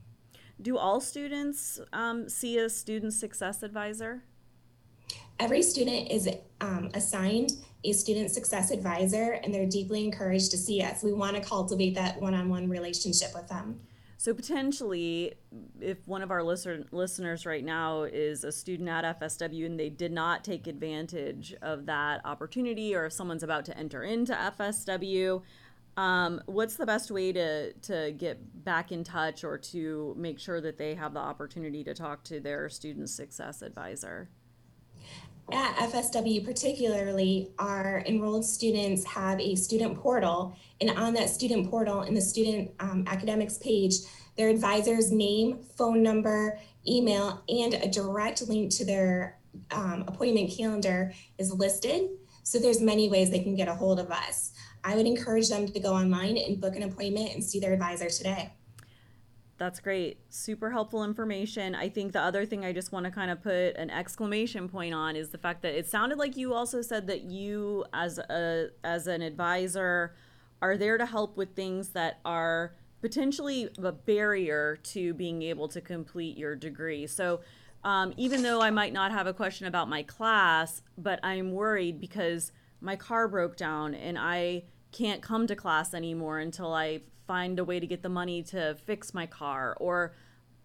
Do 0.60 0.78
all 0.78 1.00
students 1.00 1.78
um, 1.92 2.28
see 2.28 2.58
a 2.58 2.70
student 2.70 3.12
success 3.12 3.62
advisor? 3.62 4.22
Every 5.38 5.62
student 5.62 6.10
is 6.10 6.28
um, 6.60 6.90
assigned 6.94 7.52
a 7.84 7.92
student 7.92 8.30
success 8.30 8.70
advisor, 8.70 9.38
and 9.42 9.54
they're 9.54 9.66
deeply 9.66 10.04
encouraged 10.04 10.50
to 10.50 10.56
see 10.56 10.82
us. 10.82 11.02
We 11.02 11.12
want 11.12 11.36
to 11.36 11.42
cultivate 11.42 11.94
that 11.94 12.20
one 12.20 12.34
on 12.34 12.48
one 12.48 12.68
relationship 12.68 13.30
with 13.34 13.48
them. 13.48 13.80
So 14.18 14.32
potentially, 14.32 15.34
if 15.78 15.98
one 16.08 16.22
of 16.22 16.30
our 16.30 16.42
listener, 16.42 16.84
listeners 16.90 17.44
right 17.44 17.64
now 17.64 18.04
is 18.04 18.44
a 18.44 18.50
student 18.50 18.88
at 18.88 19.20
FSW 19.20 19.66
and 19.66 19.78
they 19.78 19.90
did 19.90 20.10
not 20.10 20.42
take 20.42 20.66
advantage 20.66 21.54
of 21.60 21.86
that 21.86 22.24
opportunity, 22.24 22.94
or 22.94 23.06
if 23.06 23.12
someone's 23.12 23.42
about 23.42 23.66
to 23.66 23.76
enter 23.76 24.02
into 24.02 24.32
FSW, 24.32 25.42
um, 25.98 26.40
what's 26.46 26.76
the 26.76 26.86
best 26.86 27.10
way 27.10 27.32
to 27.32 27.72
to 27.72 28.12
get 28.12 28.64
back 28.64 28.90
in 28.90 29.04
touch 29.04 29.44
or 29.44 29.58
to 29.58 30.14
make 30.18 30.38
sure 30.38 30.60
that 30.60 30.78
they 30.78 30.94
have 30.94 31.12
the 31.14 31.20
opportunity 31.20 31.84
to 31.84 31.94
talk 31.94 32.24
to 32.24 32.40
their 32.40 32.68
student 32.70 33.10
success 33.10 33.60
advisor? 33.60 34.30
At 35.52 35.76
FSW, 35.76 36.44
particularly, 36.44 37.52
our 37.58 38.02
enrolled 38.04 38.44
students 38.44 39.04
have 39.04 39.40
a 39.40 39.54
student 39.54 39.96
portal, 39.96 40.56
and 40.80 40.90
on 40.90 41.14
that 41.14 41.30
student 41.30 41.70
portal, 41.70 42.02
in 42.02 42.14
the 42.14 42.20
student 42.20 42.72
um, 42.80 43.04
academics 43.06 43.56
page, 43.58 43.94
their 44.36 44.48
advisor's 44.48 45.12
name, 45.12 45.60
phone 45.76 46.02
number, 46.02 46.58
email, 46.86 47.42
and 47.48 47.74
a 47.74 47.88
direct 47.88 48.42
link 48.48 48.72
to 48.72 48.84
their 48.84 49.38
um, 49.70 50.04
appointment 50.08 50.50
calendar 50.50 51.12
is 51.38 51.52
listed. 51.52 52.08
So 52.42 52.58
there's 52.58 52.80
many 52.80 53.08
ways 53.08 53.30
they 53.30 53.42
can 53.42 53.54
get 53.54 53.68
a 53.68 53.74
hold 53.74 54.00
of 54.00 54.10
us. 54.10 54.52
I 54.82 54.96
would 54.96 55.06
encourage 55.06 55.48
them 55.48 55.66
to 55.66 55.80
go 55.80 55.94
online 55.94 56.36
and 56.38 56.60
book 56.60 56.76
an 56.76 56.82
appointment 56.82 57.34
and 57.34 57.42
see 57.42 57.60
their 57.60 57.72
advisor 57.72 58.08
today. 58.08 58.52
That's 59.58 59.80
great. 59.80 60.18
Super 60.28 60.70
helpful 60.70 61.02
information. 61.02 61.74
I 61.74 61.88
think 61.88 62.12
the 62.12 62.20
other 62.20 62.44
thing 62.44 62.64
I 62.64 62.72
just 62.72 62.92
want 62.92 63.06
to 63.06 63.10
kind 63.10 63.30
of 63.30 63.42
put 63.42 63.76
an 63.76 63.88
exclamation 63.90 64.68
point 64.68 64.92
on 64.92 65.16
is 65.16 65.30
the 65.30 65.38
fact 65.38 65.62
that 65.62 65.74
it 65.74 65.86
sounded 65.86 66.18
like 66.18 66.36
you 66.36 66.52
also 66.52 66.82
said 66.82 67.06
that 67.06 67.22
you 67.22 67.84
as 67.94 68.18
a 68.18 68.68
as 68.84 69.06
an 69.06 69.22
advisor 69.22 70.14
are 70.60 70.76
there 70.76 70.98
to 70.98 71.06
help 71.06 71.36
with 71.38 71.54
things 71.54 71.90
that 71.90 72.20
are 72.24 72.74
potentially 73.00 73.68
a 73.82 73.92
barrier 73.92 74.76
to 74.82 75.14
being 75.14 75.42
able 75.42 75.68
to 75.68 75.80
complete 75.80 76.36
your 76.36 76.54
degree. 76.54 77.06
So 77.06 77.40
um, 77.84 78.12
even 78.16 78.42
though 78.42 78.60
I 78.60 78.70
might 78.70 78.92
not 78.92 79.12
have 79.12 79.26
a 79.26 79.32
question 79.32 79.66
about 79.66 79.88
my 79.88 80.02
class, 80.02 80.82
but 80.98 81.20
I'm 81.22 81.52
worried 81.52 82.00
because 82.00 82.52
my 82.80 82.96
car 82.96 83.28
broke 83.28 83.56
down 83.56 83.94
and 83.94 84.18
I 84.18 84.64
can't 84.96 85.20
come 85.20 85.46
to 85.46 85.54
class 85.54 85.92
anymore 85.92 86.38
until 86.38 86.72
I 86.72 87.00
find 87.26 87.58
a 87.58 87.64
way 87.64 87.78
to 87.80 87.86
get 87.86 88.02
the 88.02 88.08
money 88.08 88.42
to 88.44 88.76
fix 88.86 89.12
my 89.12 89.26
car 89.26 89.76
or 89.78 90.14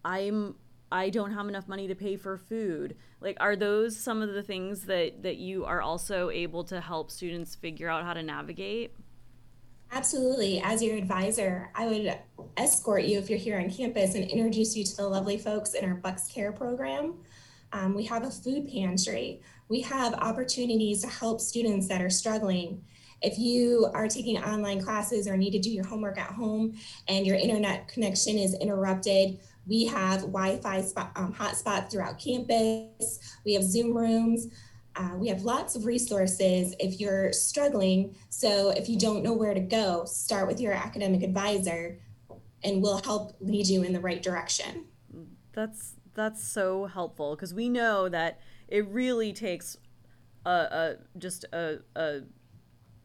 I'm 0.04 0.56
I 0.90 1.08
don't 1.08 1.32
have 1.32 1.48
enough 1.48 1.68
money 1.68 1.88
to 1.88 1.94
pay 1.94 2.16
for 2.16 2.36
food. 2.36 2.96
Like 3.20 3.36
are 3.40 3.56
those 3.56 3.96
some 3.96 4.22
of 4.22 4.32
the 4.32 4.42
things 4.42 4.86
that 4.86 5.22
that 5.22 5.36
you 5.36 5.64
are 5.64 5.82
also 5.82 6.30
able 6.30 6.64
to 6.64 6.80
help 6.80 7.10
students 7.10 7.54
figure 7.54 7.88
out 7.88 8.04
how 8.04 8.14
to 8.14 8.22
navigate? 8.22 8.94
Absolutely. 9.90 10.60
As 10.64 10.82
your 10.82 10.96
advisor, 10.96 11.70
I 11.74 11.86
would 11.86 12.18
escort 12.56 13.04
you 13.04 13.18
if 13.18 13.28
you're 13.28 13.38
here 13.38 13.60
on 13.60 13.68
campus 13.68 14.14
and 14.14 14.24
introduce 14.24 14.74
you 14.74 14.84
to 14.84 14.96
the 14.96 15.06
lovely 15.06 15.36
folks 15.36 15.74
in 15.74 15.84
our 15.84 15.94
Bucks 15.94 16.28
Care 16.28 16.52
program. 16.52 17.16
Um, 17.74 17.94
we 17.94 18.04
have 18.04 18.24
a 18.24 18.30
food 18.30 18.70
pantry. 18.70 19.42
We 19.68 19.82
have 19.82 20.14
opportunities 20.14 21.02
to 21.02 21.08
help 21.08 21.40
students 21.40 21.88
that 21.88 22.00
are 22.00 22.10
struggling. 22.10 22.82
If 23.22 23.38
you 23.38 23.88
are 23.94 24.08
taking 24.08 24.38
online 24.38 24.82
classes 24.82 25.28
or 25.28 25.36
need 25.36 25.52
to 25.52 25.58
do 25.58 25.70
your 25.70 25.86
homework 25.86 26.18
at 26.18 26.30
home 26.32 26.74
and 27.08 27.26
your 27.26 27.36
internet 27.36 27.88
connection 27.88 28.36
is 28.36 28.54
interrupted, 28.54 29.38
we 29.66 29.86
have 29.86 30.20
Wi-Fi 30.22 30.82
spot, 30.82 31.12
um, 31.14 31.32
hotspots 31.32 31.90
throughout 31.90 32.18
campus. 32.18 33.20
We 33.44 33.54
have 33.54 33.62
Zoom 33.62 33.96
rooms. 33.96 34.48
Uh, 34.96 35.12
we 35.16 35.28
have 35.28 35.42
lots 35.42 35.74
of 35.74 35.86
resources 35.86 36.74
if 36.78 37.00
you're 37.00 37.32
struggling. 37.32 38.14
So 38.28 38.70
if 38.70 38.88
you 38.88 38.98
don't 38.98 39.22
know 39.22 39.32
where 39.32 39.54
to 39.54 39.60
go, 39.60 40.04
start 40.04 40.46
with 40.46 40.60
your 40.60 40.72
academic 40.72 41.22
advisor, 41.22 41.98
and 42.64 42.82
we'll 42.82 43.02
help 43.02 43.36
lead 43.40 43.68
you 43.68 43.82
in 43.82 43.92
the 43.92 44.00
right 44.00 44.22
direction. 44.22 44.86
That's 45.52 45.94
that's 46.14 46.46
so 46.46 46.86
helpful 46.86 47.34
because 47.34 47.54
we 47.54 47.68
know 47.68 48.08
that 48.08 48.40
it 48.68 48.86
really 48.88 49.32
takes 49.32 49.76
a, 50.44 50.50
a 50.50 50.96
just 51.18 51.44
a, 51.52 51.78
a 51.96 52.20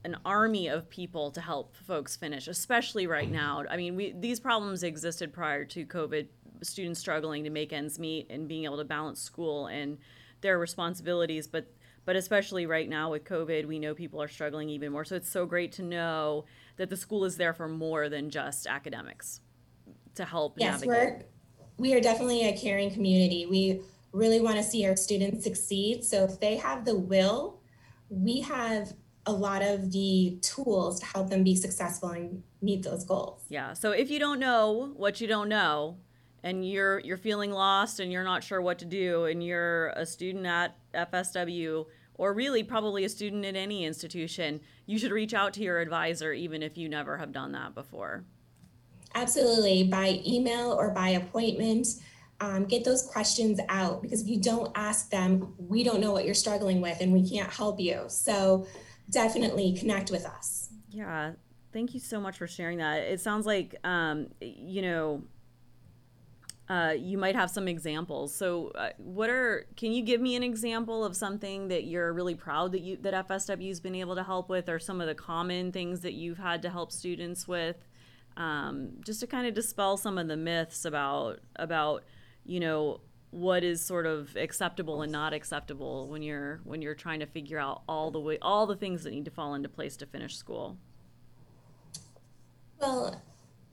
an 0.03 0.17
army 0.25 0.67
of 0.67 0.89
people 0.89 1.31
to 1.31 1.41
help 1.41 1.75
folks 1.75 2.15
finish, 2.15 2.47
especially 2.47 3.07
right 3.07 3.29
now. 3.29 3.63
I 3.69 3.77
mean, 3.77 3.95
we 3.95 4.13
these 4.17 4.39
problems 4.39 4.83
existed 4.83 5.33
prior 5.33 5.65
to 5.65 5.85
COVID. 5.85 6.27
Students 6.61 6.99
struggling 6.99 7.43
to 7.43 7.49
make 7.49 7.71
ends 7.71 7.99
meet 7.99 8.27
and 8.29 8.47
being 8.47 8.65
able 8.65 8.77
to 8.77 8.85
balance 8.85 9.21
school 9.21 9.67
and 9.67 9.97
their 10.41 10.57
responsibilities, 10.57 11.47
but 11.47 11.71
but 12.05 12.15
especially 12.15 12.65
right 12.65 12.87
now 12.87 13.11
with 13.11 13.25
COVID, 13.25 13.65
we 13.65 13.79
know 13.79 13.93
people 13.93 14.21
are 14.21 14.29
struggling 14.29 14.69
even 14.69 14.93
more. 14.93 15.03
So 15.03 15.17
it's 15.17 15.29
so 15.29 15.45
great 15.45 15.73
to 15.73 15.83
know 15.83 16.45
that 16.77 16.89
the 16.89 16.95
school 16.95 17.25
is 17.25 17.35
there 17.35 17.53
for 17.53 17.67
more 17.67 18.07
than 18.07 18.29
just 18.29 18.65
academics 18.65 19.41
to 20.15 20.23
help 20.23 20.55
yes, 20.57 20.81
navigate. 20.81 20.87
We're, 20.87 21.25
we 21.77 21.93
are 21.93 21.99
definitely 21.99 22.47
a 22.47 22.57
caring 22.57 22.91
community. 22.91 23.45
We 23.45 23.81
really 24.13 24.39
want 24.39 24.55
to 24.55 24.63
see 24.63 24.85
our 24.85 24.95
students 24.95 25.43
succeed. 25.43 26.03
So 26.05 26.23
if 26.23 26.39
they 26.39 26.55
have 26.55 26.85
the 26.85 26.97
will, 26.97 27.59
we 28.09 28.39
have 28.39 28.93
a 29.27 29.31
lot 29.31 29.61
of 29.61 29.91
the 29.91 30.39
tools 30.41 30.99
to 31.01 31.05
help 31.05 31.29
them 31.29 31.43
be 31.43 31.55
successful 31.55 32.09
and 32.09 32.41
meet 32.61 32.81
those 32.83 33.03
goals. 33.03 33.43
Yeah. 33.49 33.73
So 33.73 33.91
if 33.91 34.09
you 34.09 34.19
don't 34.19 34.39
know 34.39 34.93
what 34.95 35.21
you 35.21 35.27
don't 35.27 35.49
know 35.49 35.97
and 36.43 36.67
you're 36.67 36.99
you're 36.99 37.17
feeling 37.17 37.51
lost 37.51 37.99
and 37.99 38.11
you're 38.11 38.23
not 38.23 38.43
sure 38.43 38.61
what 38.61 38.79
to 38.79 38.85
do 38.85 39.25
and 39.25 39.43
you're 39.43 39.89
a 39.89 40.05
student 40.05 40.45
at 40.45 40.77
FSW 40.93 41.85
or 42.15 42.33
really 42.33 42.63
probably 42.63 43.03
a 43.03 43.09
student 43.09 43.45
at 43.45 43.55
any 43.55 43.85
institution, 43.85 44.61
you 44.85 44.97
should 44.97 45.11
reach 45.11 45.33
out 45.33 45.53
to 45.53 45.61
your 45.61 45.79
advisor 45.79 46.31
even 46.33 46.63
if 46.63 46.77
you 46.77 46.89
never 46.89 47.17
have 47.17 47.31
done 47.31 47.51
that 47.51 47.75
before. 47.75 48.23
Absolutely, 49.13 49.83
by 49.83 50.21
email 50.25 50.71
or 50.71 50.91
by 50.91 51.09
appointment. 51.09 51.87
Um, 52.39 52.65
get 52.65 52.85
those 52.85 53.01
questions 53.01 53.59
out 53.67 54.03
because 54.03 54.21
if 54.21 54.27
you 54.27 54.39
don't 54.39 54.71
ask 54.75 55.09
them, 55.09 55.55
we 55.57 55.83
don't 55.83 55.99
know 55.99 56.11
what 56.11 56.23
you're 56.23 56.35
struggling 56.35 56.81
with 56.81 57.01
and 57.01 57.11
we 57.11 57.27
can't 57.27 57.51
help 57.51 57.79
you. 57.79 58.03
So 58.09 58.67
definitely 59.09 59.73
connect 59.73 60.11
with 60.11 60.25
us. 60.25 60.69
Yeah, 60.89 61.33
thank 61.73 61.93
you 61.93 61.99
so 61.99 62.19
much 62.19 62.37
for 62.37 62.47
sharing 62.47 62.79
that. 62.79 62.97
It 62.99 63.19
sounds 63.19 63.45
like, 63.45 63.75
um, 63.83 64.27
you 64.41 64.81
know, 64.81 65.23
uh, 66.69 66.93
you 66.97 67.17
might 67.17 67.35
have 67.35 67.49
some 67.49 67.67
examples. 67.67 68.35
So, 68.35 68.71
uh, 68.75 68.89
what 68.97 69.29
are? 69.29 69.65
Can 69.77 69.93
you 69.93 70.03
give 70.03 70.19
me 70.19 70.35
an 70.35 70.43
example 70.43 71.05
of 71.05 71.15
something 71.15 71.69
that 71.69 71.85
you're 71.85 72.11
really 72.11 72.35
proud 72.35 72.73
that 72.73 72.81
you 72.81 72.97
that 72.97 73.13
FSW's 73.27 73.79
been 73.79 73.95
able 73.95 74.15
to 74.15 74.23
help 74.23 74.49
with, 74.49 74.67
or 74.67 74.77
some 74.77 74.99
of 74.99 75.07
the 75.07 75.15
common 75.15 75.71
things 75.71 76.01
that 76.01 76.13
you've 76.13 76.39
had 76.39 76.61
to 76.63 76.69
help 76.69 76.91
students 76.91 77.47
with, 77.47 77.77
um, 78.35 78.89
just 79.05 79.21
to 79.21 79.27
kind 79.27 79.47
of 79.47 79.53
dispel 79.53 79.95
some 79.95 80.17
of 80.17 80.27
the 80.27 80.35
myths 80.35 80.83
about 80.83 81.39
about 81.55 82.03
you 82.45 82.59
know 82.59 82.99
what 83.31 83.63
is 83.63 83.83
sort 83.83 84.05
of 84.05 84.35
acceptable 84.35 85.01
and 85.01 85.11
not 85.11 85.33
acceptable 85.33 86.07
when 86.07 86.21
you're 86.21 86.61
when 86.63 86.81
you're 86.81 86.95
trying 86.95 87.19
to 87.19 87.25
figure 87.25 87.59
out 87.59 87.81
all 87.87 88.11
the 88.11 88.19
way 88.19 88.37
all 88.41 88.65
the 88.65 88.75
things 88.75 89.03
that 89.03 89.11
need 89.11 89.25
to 89.25 89.31
fall 89.31 89.53
into 89.53 89.69
place 89.69 89.97
to 89.97 90.05
finish 90.05 90.35
school? 90.35 90.77
Well 92.79 93.21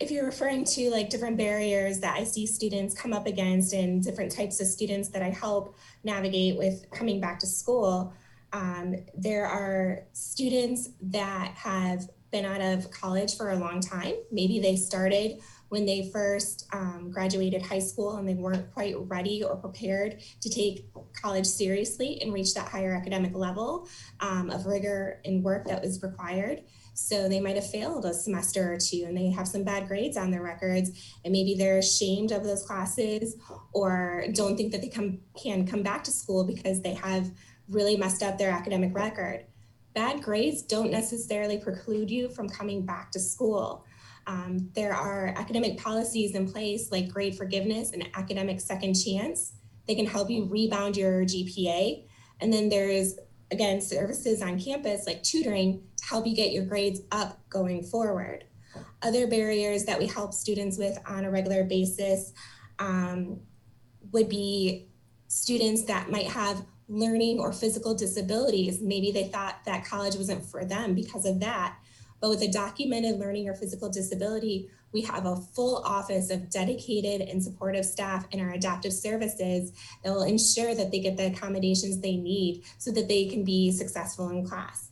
if 0.00 0.10
you're 0.10 0.26
referring 0.26 0.64
to 0.64 0.90
like 0.90 1.08
different 1.08 1.36
barriers 1.36 2.00
that 2.00 2.16
i 2.16 2.24
see 2.24 2.46
students 2.46 3.00
come 3.00 3.12
up 3.12 3.28
against 3.28 3.72
and 3.72 4.02
different 4.02 4.32
types 4.32 4.60
of 4.60 4.66
students 4.66 5.08
that 5.08 5.22
i 5.22 5.30
help 5.30 5.76
navigate 6.02 6.58
with 6.58 6.84
coming 6.90 7.20
back 7.20 7.38
to 7.38 7.46
school 7.46 8.12
um, 8.54 8.94
there 9.16 9.46
are 9.46 10.04
students 10.12 10.90
that 11.02 11.54
have 11.56 12.08
been 12.30 12.44
out 12.44 12.60
of 12.60 12.88
college 12.92 13.36
for 13.36 13.50
a 13.50 13.56
long 13.56 13.80
time. 13.80 14.14
Maybe 14.30 14.60
they 14.60 14.76
started 14.76 15.40
when 15.68 15.86
they 15.86 16.10
first 16.12 16.66
um, 16.72 17.10
graduated 17.10 17.62
high 17.62 17.78
school 17.78 18.16
and 18.16 18.28
they 18.28 18.34
weren't 18.34 18.72
quite 18.72 18.94
ready 19.08 19.42
or 19.42 19.56
prepared 19.56 20.20
to 20.40 20.48
take 20.48 20.86
college 21.20 21.46
seriously 21.46 22.20
and 22.22 22.32
reach 22.32 22.54
that 22.54 22.68
higher 22.68 22.94
academic 22.94 23.34
level 23.34 23.88
um, 24.20 24.50
of 24.50 24.66
rigor 24.66 25.20
and 25.24 25.42
work 25.42 25.66
that 25.66 25.82
was 25.82 26.02
required. 26.02 26.62
So 26.94 27.28
they 27.28 27.40
might 27.40 27.56
have 27.56 27.68
failed 27.68 28.04
a 28.04 28.14
semester 28.14 28.72
or 28.72 28.78
two 28.78 29.04
and 29.06 29.16
they 29.16 29.30
have 29.30 29.48
some 29.48 29.64
bad 29.64 29.88
grades 29.88 30.16
on 30.16 30.30
their 30.30 30.42
records 30.42 31.12
and 31.24 31.32
maybe 31.32 31.54
they're 31.56 31.78
ashamed 31.78 32.30
of 32.30 32.44
those 32.44 32.62
classes 32.62 33.36
or 33.72 34.24
don't 34.32 34.56
think 34.56 34.70
that 34.72 34.80
they 34.80 34.88
come, 34.88 35.18
can 35.36 35.66
come 35.66 35.82
back 35.82 36.04
to 36.04 36.12
school 36.12 36.44
because 36.44 36.82
they 36.82 36.94
have 36.94 37.30
really 37.68 37.96
messed 37.96 38.22
up 38.22 38.38
their 38.38 38.50
academic 38.50 38.94
record. 38.94 39.44
Bad 39.94 40.22
grades 40.22 40.62
don't 40.62 40.90
necessarily 40.90 41.58
preclude 41.58 42.10
you 42.10 42.28
from 42.28 42.48
coming 42.48 42.84
back 42.84 43.10
to 43.12 43.20
school. 43.20 43.84
Um, 44.26 44.70
there 44.74 44.94
are 44.94 45.34
academic 45.36 45.78
policies 45.78 46.34
in 46.34 46.50
place 46.50 46.90
like 46.90 47.08
grade 47.08 47.36
forgiveness 47.36 47.92
and 47.92 48.08
academic 48.14 48.60
second 48.60 48.94
chance. 48.94 49.54
They 49.86 49.94
can 49.94 50.06
help 50.06 50.30
you 50.30 50.46
rebound 50.46 50.96
your 50.96 51.24
GPA. 51.24 52.04
And 52.40 52.52
then 52.52 52.68
there's, 52.68 53.16
again, 53.50 53.80
services 53.80 54.42
on 54.42 54.58
campus 54.58 55.06
like 55.06 55.22
tutoring 55.22 55.82
to 55.98 56.06
help 56.06 56.26
you 56.26 56.34
get 56.34 56.52
your 56.52 56.64
grades 56.64 57.00
up 57.12 57.38
going 57.48 57.82
forward. 57.82 58.44
Other 59.02 59.26
barriers 59.26 59.84
that 59.84 59.98
we 59.98 60.06
help 60.06 60.32
students 60.32 60.78
with 60.78 60.98
on 61.06 61.24
a 61.24 61.30
regular 61.30 61.64
basis 61.64 62.32
um, 62.78 63.40
would 64.12 64.28
be 64.28 64.88
students 65.28 65.84
that 65.84 66.10
might 66.10 66.26
have 66.26 66.64
learning 66.88 67.38
or 67.38 67.52
physical 67.52 67.94
disabilities. 67.94 68.80
Maybe 68.80 69.10
they 69.10 69.24
thought 69.24 69.58
that 69.64 69.84
college 69.84 70.16
wasn't 70.16 70.44
for 70.44 70.64
them 70.64 70.94
because 70.94 71.24
of 71.26 71.40
that. 71.40 71.76
But 72.24 72.30
with 72.30 72.40
a 72.40 72.48
documented 72.48 73.18
learning 73.18 73.50
or 73.50 73.54
physical 73.54 73.90
disability, 73.90 74.70
we 74.94 75.02
have 75.02 75.26
a 75.26 75.36
full 75.36 75.82
office 75.84 76.30
of 76.30 76.48
dedicated 76.48 77.20
and 77.20 77.44
supportive 77.44 77.84
staff 77.84 78.24
in 78.30 78.40
our 78.40 78.52
adaptive 78.54 78.94
services 78.94 79.72
that 80.02 80.10
will 80.10 80.22
ensure 80.22 80.74
that 80.74 80.90
they 80.90 81.00
get 81.00 81.18
the 81.18 81.26
accommodations 81.26 82.00
they 82.00 82.16
need 82.16 82.62
so 82.78 82.90
that 82.92 83.08
they 83.08 83.26
can 83.26 83.44
be 83.44 83.70
successful 83.70 84.30
in 84.30 84.42
class. 84.42 84.88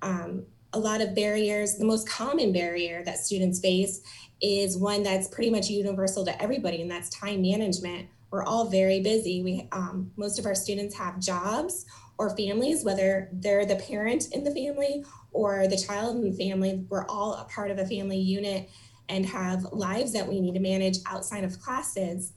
Um, 0.00 0.46
a 0.72 0.78
lot 0.78 1.02
of 1.02 1.14
barriers, 1.14 1.74
the 1.74 1.84
most 1.84 2.08
common 2.08 2.54
barrier 2.54 3.04
that 3.04 3.18
students 3.18 3.60
face 3.60 4.00
is 4.40 4.74
one 4.74 5.02
that's 5.02 5.28
pretty 5.28 5.50
much 5.50 5.68
universal 5.68 6.24
to 6.24 6.42
everybody, 6.42 6.80
and 6.80 6.90
that's 6.90 7.10
time 7.10 7.42
management. 7.42 8.08
We're 8.30 8.44
all 8.44 8.70
very 8.70 9.02
busy. 9.02 9.42
We 9.42 9.68
um, 9.72 10.10
most 10.16 10.38
of 10.38 10.46
our 10.46 10.54
students 10.54 10.94
have 10.94 11.20
jobs 11.20 11.84
or 12.16 12.34
families, 12.34 12.82
whether 12.82 13.28
they're 13.30 13.66
the 13.66 13.76
parent 13.76 14.32
in 14.32 14.42
the 14.42 14.50
family 14.50 15.04
or 15.32 15.66
the 15.66 15.76
child 15.76 16.16
and 16.16 16.32
the 16.32 16.36
family. 16.36 16.84
We're 16.88 17.06
all 17.06 17.34
a 17.34 17.44
part 17.44 17.70
of 17.70 17.78
a 17.78 17.86
family 17.86 18.18
unit 18.18 18.70
and 19.08 19.26
have 19.26 19.64
lives 19.72 20.12
that 20.12 20.28
we 20.28 20.40
need 20.40 20.54
to 20.54 20.60
manage 20.60 20.98
outside 21.06 21.44
of 21.44 21.60
classes. 21.60 22.32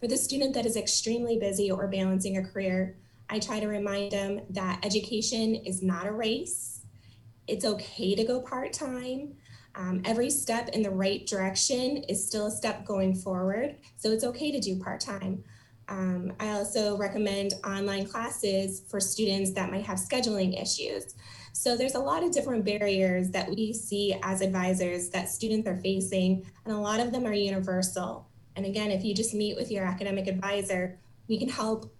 For 0.00 0.06
the 0.06 0.16
student 0.16 0.54
that 0.54 0.66
is 0.66 0.76
extremely 0.76 1.38
busy 1.38 1.70
or 1.70 1.86
balancing 1.86 2.38
a 2.38 2.44
career, 2.44 2.96
I 3.28 3.38
try 3.38 3.60
to 3.60 3.68
remind 3.68 4.12
them 4.12 4.40
that 4.50 4.84
education 4.84 5.54
is 5.54 5.82
not 5.82 6.06
a 6.06 6.12
race. 6.12 6.82
It's 7.46 7.64
okay 7.64 8.14
to 8.14 8.24
go 8.24 8.40
part 8.40 8.72
time. 8.72 9.34
Um, 9.76 10.02
every 10.04 10.30
step 10.30 10.70
in 10.70 10.82
the 10.82 10.90
right 10.90 11.24
direction 11.26 11.98
is 12.08 12.26
still 12.26 12.46
a 12.46 12.50
step 12.50 12.84
going 12.84 13.14
forward. 13.14 13.76
So 13.96 14.10
it's 14.10 14.24
okay 14.24 14.50
to 14.50 14.58
do 14.58 14.80
part 14.80 15.00
time. 15.00 15.44
Um, 15.88 16.32
I 16.40 16.50
also 16.52 16.96
recommend 16.96 17.54
online 17.64 18.06
classes 18.06 18.82
for 18.88 19.00
students 19.00 19.52
that 19.52 19.70
might 19.70 19.84
have 19.84 19.98
scheduling 19.98 20.60
issues. 20.60 21.14
So 21.52 21.76
there's 21.76 21.94
a 21.94 22.00
lot 22.00 22.22
of 22.22 22.32
different 22.32 22.64
barriers 22.64 23.30
that 23.30 23.48
we 23.48 23.72
see 23.72 24.16
as 24.22 24.40
advisors 24.40 25.10
that 25.10 25.28
students 25.28 25.68
are 25.68 25.78
facing, 25.78 26.46
and 26.64 26.74
a 26.74 26.78
lot 26.78 27.00
of 27.00 27.12
them 27.12 27.26
are 27.26 27.32
universal. 27.32 28.28
And 28.56 28.66
again, 28.66 28.90
if 28.90 29.04
you 29.04 29.14
just 29.14 29.34
meet 29.34 29.56
with 29.56 29.70
your 29.70 29.84
academic 29.84 30.26
advisor, 30.26 30.98
we 31.28 31.38
can 31.38 31.48
help 31.48 31.94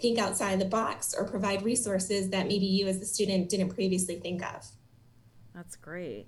think 0.00 0.18
outside 0.18 0.58
the 0.58 0.64
box 0.64 1.14
or 1.16 1.26
provide 1.26 1.62
resources 1.62 2.30
that 2.30 2.46
maybe 2.46 2.66
you 2.66 2.86
as 2.86 2.98
the 2.98 3.06
student 3.06 3.48
didn't 3.48 3.68
previously 3.70 4.18
think 4.18 4.42
of. 4.42 4.66
That's 5.54 5.76
great. 5.76 6.26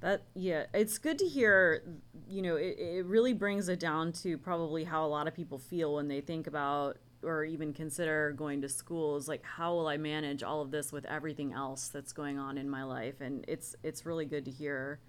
That 0.00 0.22
yeah, 0.34 0.64
it's 0.74 0.98
good 0.98 1.18
to 1.20 1.26
hear. 1.26 1.82
You 2.28 2.42
know, 2.42 2.56
it, 2.56 2.76
it 2.78 3.06
really 3.06 3.32
brings 3.32 3.68
it 3.68 3.80
down 3.80 4.12
to 4.24 4.36
probably 4.36 4.84
how 4.84 5.06
a 5.06 5.08
lot 5.08 5.28
of 5.28 5.34
people 5.34 5.58
feel 5.58 5.94
when 5.94 6.08
they 6.08 6.20
think 6.20 6.46
about 6.46 6.98
or 7.26 7.44
even 7.44 7.72
consider 7.72 8.32
going 8.36 8.62
to 8.62 8.68
school 8.68 9.16
is 9.16 9.28
like 9.28 9.44
how 9.44 9.74
will 9.74 9.88
I 9.88 9.96
manage 9.96 10.42
all 10.42 10.62
of 10.62 10.70
this 10.70 10.92
with 10.92 11.04
everything 11.04 11.52
else 11.52 11.88
that's 11.88 12.12
going 12.12 12.38
on 12.38 12.56
in 12.56 12.70
my 12.70 12.84
life 12.84 13.20
and 13.20 13.44
it's 13.48 13.74
it's 13.82 14.06
really 14.06 14.24
good 14.24 14.44
to 14.44 14.50
hear 14.50 15.00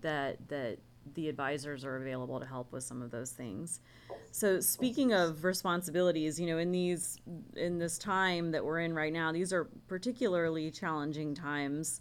that 0.00 0.48
that 0.48 0.78
the 1.14 1.28
advisors 1.28 1.84
are 1.84 1.96
available 1.96 2.38
to 2.40 2.46
help 2.46 2.72
with 2.72 2.84
some 2.84 3.02
of 3.02 3.10
those 3.10 3.30
things. 3.30 3.80
So 4.30 4.60
speaking 4.60 5.12
of 5.12 5.44
responsibilities, 5.44 6.40
you 6.40 6.46
know, 6.46 6.58
in 6.58 6.72
these 6.72 7.18
in 7.56 7.78
this 7.78 7.98
time 7.98 8.52
that 8.52 8.64
we're 8.64 8.80
in 8.80 8.94
right 8.94 9.12
now, 9.12 9.32
these 9.32 9.52
are 9.52 9.64
particularly 9.88 10.70
challenging 10.70 11.34
times. 11.34 12.00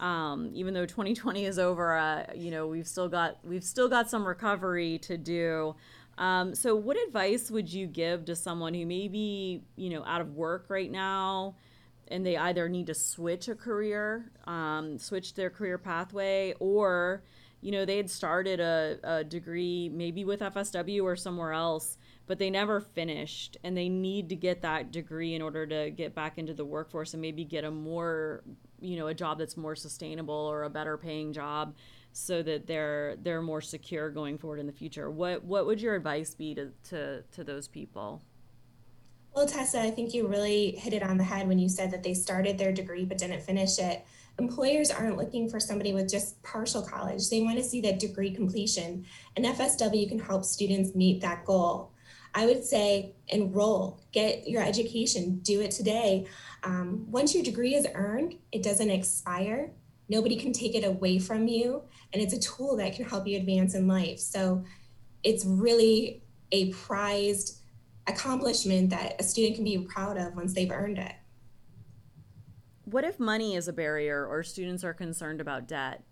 Um, 0.00 0.50
even 0.52 0.74
though 0.74 0.86
2020 0.86 1.44
is 1.44 1.58
over, 1.58 1.96
uh, 1.96 2.26
you 2.34 2.50
know, 2.50 2.66
we've 2.66 2.88
still 2.88 3.08
got 3.08 3.38
we've 3.44 3.64
still 3.64 3.88
got 3.88 4.10
some 4.10 4.26
recovery 4.26 4.98
to 5.00 5.16
do. 5.16 5.74
Um, 6.18 6.54
so, 6.54 6.76
what 6.76 6.96
advice 7.06 7.50
would 7.50 7.72
you 7.72 7.86
give 7.86 8.24
to 8.26 8.36
someone 8.36 8.74
who 8.74 8.86
may 8.86 9.08
be, 9.08 9.62
you 9.76 9.90
know, 9.90 10.04
out 10.04 10.20
of 10.20 10.34
work 10.34 10.66
right 10.68 10.90
now, 10.90 11.56
and 12.08 12.24
they 12.24 12.36
either 12.36 12.68
need 12.68 12.86
to 12.88 12.94
switch 12.94 13.48
a 13.48 13.54
career, 13.54 14.30
um, 14.46 14.98
switch 14.98 15.34
their 15.34 15.48
career 15.48 15.78
pathway, 15.78 16.54
or, 16.60 17.22
you 17.62 17.70
know, 17.70 17.84
they 17.84 17.96
had 17.96 18.10
started 18.10 18.60
a, 18.60 18.98
a 19.02 19.24
degree 19.24 19.88
maybe 19.88 20.24
with 20.24 20.40
FSW 20.40 21.02
or 21.02 21.16
somewhere 21.16 21.52
else, 21.52 21.96
but 22.26 22.38
they 22.38 22.50
never 22.50 22.80
finished, 22.80 23.56
and 23.64 23.74
they 23.74 23.88
need 23.88 24.28
to 24.28 24.36
get 24.36 24.60
that 24.62 24.92
degree 24.92 25.34
in 25.34 25.40
order 25.40 25.66
to 25.66 25.90
get 25.90 26.14
back 26.14 26.36
into 26.36 26.52
the 26.52 26.64
workforce 26.64 27.14
and 27.14 27.22
maybe 27.22 27.44
get 27.44 27.64
a 27.64 27.70
more, 27.70 28.42
you 28.80 28.96
know, 28.96 29.06
a 29.06 29.14
job 29.14 29.38
that's 29.38 29.56
more 29.56 29.74
sustainable 29.74 30.34
or 30.34 30.64
a 30.64 30.70
better 30.70 30.98
paying 30.98 31.32
job 31.32 31.74
so 32.12 32.42
that 32.42 32.66
they're 32.66 33.16
they're 33.22 33.42
more 33.42 33.60
secure 33.60 34.10
going 34.10 34.38
forward 34.38 34.60
in 34.60 34.66
the 34.66 34.72
future. 34.72 35.10
What 35.10 35.44
what 35.44 35.66
would 35.66 35.80
your 35.80 35.94
advice 35.94 36.34
be 36.34 36.54
to 36.54 36.70
to, 36.90 37.22
to 37.32 37.44
those 37.44 37.68
people? 37.68 38.22
Well, 39.34 39.46
Tessa, 39.46 39.80
I 39.80 39.90
think 39.90 40.12
you 40.12 40.26
really 40.26 40.72
hit 40.72 40.92
it 40.92 41.02
on 41.02 41.16
the 41.16 41.24
head 41.24 41.48
when 41.48 41.58
you 41.58 41.68
said 41.68 41.90
that 41.92 42.02
they 42.02 42.12
started 42.12 42.58
their 42.58 42.72
degree 42.72 43.06
but 43.06 43.16
didn't 43.18 43.42
finish 43.42 43.78
it. 43.78 44.04
Employers 44.38 44.90
aren't 44.90 45.16
looking 45.16 45.48
for 45.48 45.58
somebody 45.58 45.94
with 45.94 46.10
just 46.10 46.42
partial 46.42 46.82
college. 46.82 47.30
They 47.30 47.40
want 47.40 47.56
to 47.56 47.64
see 47.64 47.80
that 47.82 47.98
degree 47.98 48.30
completion. 48.30 49.06
And 49.36 49.46
FSW 49.46 50.08
can 50.08 50.18
help 50.18 50.44
students 50.44 50.94
meet 50.94 51.22
that 51.22 51.46
goal. 51.46 51.92
I 52.34 52.46
would 52.46 52.64
say 52.64 53.14
enroll, 53.28 54.00
get 54.10 54.48
your 54.48 54.62
education, 54.62 55.40
do 55.42 55.60
it 55.60 55.70
today. 55.70 56.26
Um, 56.62 57.06
once 57.10 57.34
your 57.34 57.44
degree 57.44 57.74
is 57.74 57.86
earned, 57.94 58.36
it 58.52 58.62
doesn't 58.62 58.90
expire. 58.90 59.70
Nobody 60.08 60.36
can 60.36 60.52
take 60.52 60.74
it 60.74 60.84
away 60.84 61.18
from 61.18 61.48
you. 61.48 61.82
And 62.12 62.22
it's 62.22 62.34
a 62.34 62.40
tool 62.40 62.76
that 62.76 62.94
can 62.94 63.04
help 63.04 63.26
you 63.26 63.38
advance 63.38 63.74
in 63.74 63.88
life. 63.88 64.18
So 64.18 64.64
it's 65.22 65.44
really 65.44 66.22
a 66.50 66.70
prized 66.72 67.60
accomplishment 68.06 68.90
that 68.90 69.16
a 69.18 69.22
student 69.22 69.54
can 69.54 69.64
be 69.64 69.78
proud 69.78 70.18
of 70.18 70.34
once 70.34 70.52
they've 70.52 70.70
earned 70.70 70.98
it. 70.98 71.14
What 72.84 73.04
if 73.04 73.18
money 73.18 73.54
is 73.54 73.68
a 73.68 73.72
barrier 73.72 74.26
or 74.26 74.42
students 74.42 74.84
are 74.84 74.92
concerned 74.92 75.40
about 75.40 75.66
debt? 75.66 76.02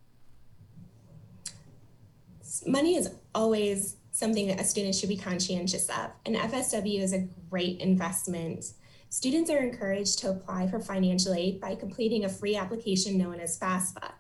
Money 2.67 2.97
is 2.97 3.11
always 3.35 3.97
something 4.13 4.49
that 4.49 4.61
a 4.61 4.65
student 4.65 4.95
should 4.95 5.09
be 5.09 5.17
conscientious 5.17 5.89
of, 5.89 6.11
and 6.25 6.37
FSW 6.37 7.01
is 7.01 7.13
a 7.13 7.29
great 7.49 7.81
investment 7.81 8.73
Students 9.13 9.51
are 9.51 9.59
encouraged 9.59 10.21
to 10.21 10.31
apply 10.31 10.69
for 10.69 10.79
financial 10.79 11.35
aid 11.35 11.61
by 11.61 11.75
completing 11.75 12.25
a 12.25 12.29
free 12.29 12.55
application 12.55 13.19
known 13.19 13.41
as 13.41 13.59
FAFSA. 13.59 14.13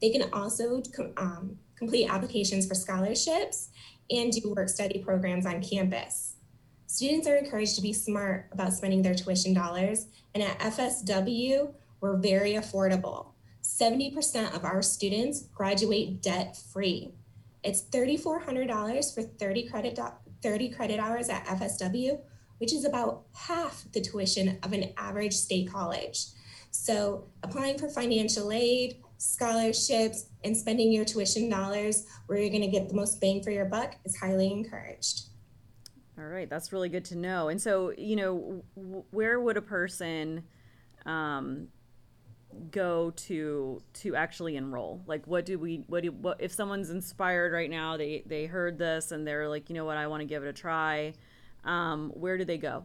They 0.00 0.10
can 0.10 0.30
also 0.32 0.82
um, 1.16 1.58
complete 1.76 2.08
applications 2.08 2.66
for 2.66 2.74
scholarships 2.74 3.70
and 4.10 4.32
do 4.32 4.52
work 4.54 4.68
study 4.68 5.02
programs 5.02 5.46
on 5.46 5.62
campus. 5.62 6.36
Students 6.86 7.26
are 7.26 7.36
encouraged 7.36 7.76
to 7.76 7.82
be 7.82 7.92
smart 7.92 8.48
about 8.52 8.72
spending 8.72 9.02
their 9.02 9.14
tuition 9.14 9.52
dollars, 9.52 10.06
and 10.34 10.42
at 10.42 10.58
FSW, 10.60 11.72
we're 12.00 12.16
very 12.16 12.52
affordable. 12.52 13.32
70% 13.62 14.54
of 14.54 14.64
our 14.64 14.80
students 14.80 15.42
graduate 15.54 16.22
debt 16.22 16.56
free. 16.72 17.12
It's 17.64 17.82
$3,400 17.82 19.14
for 19.14 19.22
30 19.22 19.68
credit, 19.68 19.98
30 20.42 20.68
credit 20.70 21.00
hours 21.00 21.28
at 21.28 21.44
FSW, 21.46 22.20
which 22.58 22.72
is 22.72 22.84
about 22.84 23.24
half 23.34 23.84
the 23.92 24.00
tuition 24.00 24.58
of 24.62 24.72
an 24.72 24.92
average 24.96 25.34
state 25.34 25.70
college. 25.70 26.26
So, 26.70 27.24
applying 27.42 27.78
for 27.78 27.88
financial 27.88 28.52
aid, 28.52 29.02
scholarships, 29.18 30.26
and 30.44 30.56
spending 30.56 30.92
your 30.92 31.04
tuition 31.04 31.48
dollars 31.48 32.06
where 32.26 32.38
you're 32.38 32.50
going 32.50 32.62
to 32.62 32.68
get 32.68 32.88
the 32.88 32.94
most 32.94 33.20
bang 33.20 33.42
for 33.42 33.50
your 33.50 33.64
buck 33.64 33.96
is 34.04 34.16
highly 34.16 34.50
encouraged. 34.50 35.26
All 36.18 36.24
right, 36.24 36.48
that's 36.48 36.72
really 36.72 36.88
good 36.88 37.04
to 37.06 37.16
know. 37.16 37.48
And 37.48 37.60
so, 37.60 37.92
you 37.96 38.16
know, 38.16 38.62
w- 38.74 39.04
where 39.10 39.38
would 39.38 39.56
a 39.56 39.62
person 39.62 40.44
um, 41.04 41.68
go 42.70 43.10
to 43.10 43.82
to 43.94 44.16
actually 44.16 44.56
enroll? 44.56 45.02
Like, 45.06 45.26
what 45.26 45.44
do 45.44 45.58
we 45.58 45.84
what 45.88 46.02
do 46.02 46.12
what 46.12 46.40
if 46.40 46.52
someone's 46.52 46.88
inspired 46.88 47.52
right 47.52 47.68
now? 47.68 47.98
They 47.98 48.22
they 48.24 48.46
heard 48.46 48.78
this 48.78 49.12
and 49.12 49.26
they're 49.26 49.48
like, 49.48 49.68
you 49.68 49.74
know 49.74 49.84
what, 49.84 49.98
I 49.98 50.06
want 50.06 50.22
to 50.22 50.26
give 50.26 50.42
it 50.42 50.48
a 50.48 50.54
try 50.54 51.14
um, 51.66 52.10
where 52.14 52.38
do 52.38 52.44
they 52.44 52.58
go? 52.58 52.84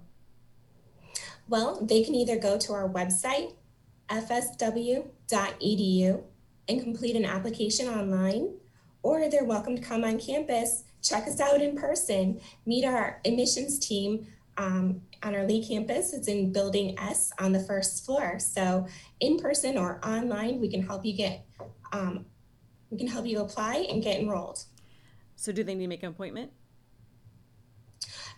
Well, 1.48 1.80
they 1.86 2.04
can 2.04 2.16
either 2.16 2.38
go 2.38 2.58
to 2.58 2.74
our 2.74 2.90
website, 2.90 3.54
fsw.edu, 4.12 5.04
and 6.68 6.82
complete 6.82 7.16
an 7.16 7.26
application 7.26 7.88
online, 7.88 8.54
or 9.04 9.30
they're 9.30 9.46
welcome 9.46 9.76
to 9.76 9.82
come 9.82 10.04
on 10.04 10.20
campus, 10.20 10.84
check 11.02 11.28
us 11.28 11.40
out 11.40 11.62
in 11.62 11.76
person, 11.76 12.40
meet 12.66 12.86
our 12.86 13.20
admissions 13.26 13.80
team 13.80 14.28
um, 14.58 15.02
on 15.24 15.36
our 15.36 15.46
Lee 15.46 15.66
campus. 15.66 16.14
It's 16.14 16.28
in 16.28 16.52
Building 16.52 16.98
S 17.00 17.32
on 17.40 17.52
the 17.52 17.60
first 17.60 18.06
floor. 18.06 18.38
So, 18.40 18.86
in 19.20 19.38
person 19.38 19.78
or 19.78 20.00
online, 20.06 20.60
we 20.60 20.70
can 20.70 20.84
help 20.84 21.06
you 21.06 21.14
get, 21.14 21.46
um, 21.92 22.26
we 22.90 22.98
can 22.98 23.08
help 23.08 23.26
you 23.26 23.40
apply 23.40 23.88
and 23.90 24.04
get 24.04 24.20
enrolled. 24.20 24.66
So, 25.36 25.52
do 25.52 25.64
they 25.64 25.74
need 25.74 25.86
to 25.86 25.90
make 25.90 26.04
an 26.04 26.10
appointment? 26.10 26.52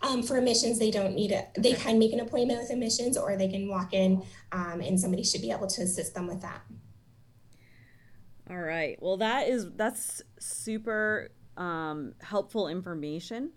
Um, 0.04 0.22
for 0.22 0.38
admissions, 0.38 0.78
they 0.78 0.92
don't 0.92 1.16
need 1.16 1.32
it. 1.32 1.50
They 1.58 1.74
can 1.74 1.98
make 1.98 2.13
an 2.13 2.20
appointment 2.20 2.60
with 2.60 2.70
admissions 2.70 3.18
or 3.18 3.36
they 3.38 3.48
can 3.48 3.68
walk 3.70 3.94
in 3.94 4.22
um, 4.52 4.82
and 4.82 5.00
somebody 5.00 5.24
should 5.24 5.42
be 5.42 5.50
able 5.52 5.68
to 5.68 5.82
assist 5.82 6.13
them 6.13 6.28
with 6.28 6.42
that. 6.42 6.62
All 8.50 8.60
right. 8.60 8.98
Well, 9.02 9.18
that 9.18 9.48
is, 9.48 9.72
that's 9.72 10.22
super 10.39 11.32
um, 11.56 12.13
helpful 12.22 12.68
information. 12.68 13.52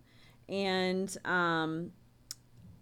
and 0.48 1.16
um, 1.24 1.90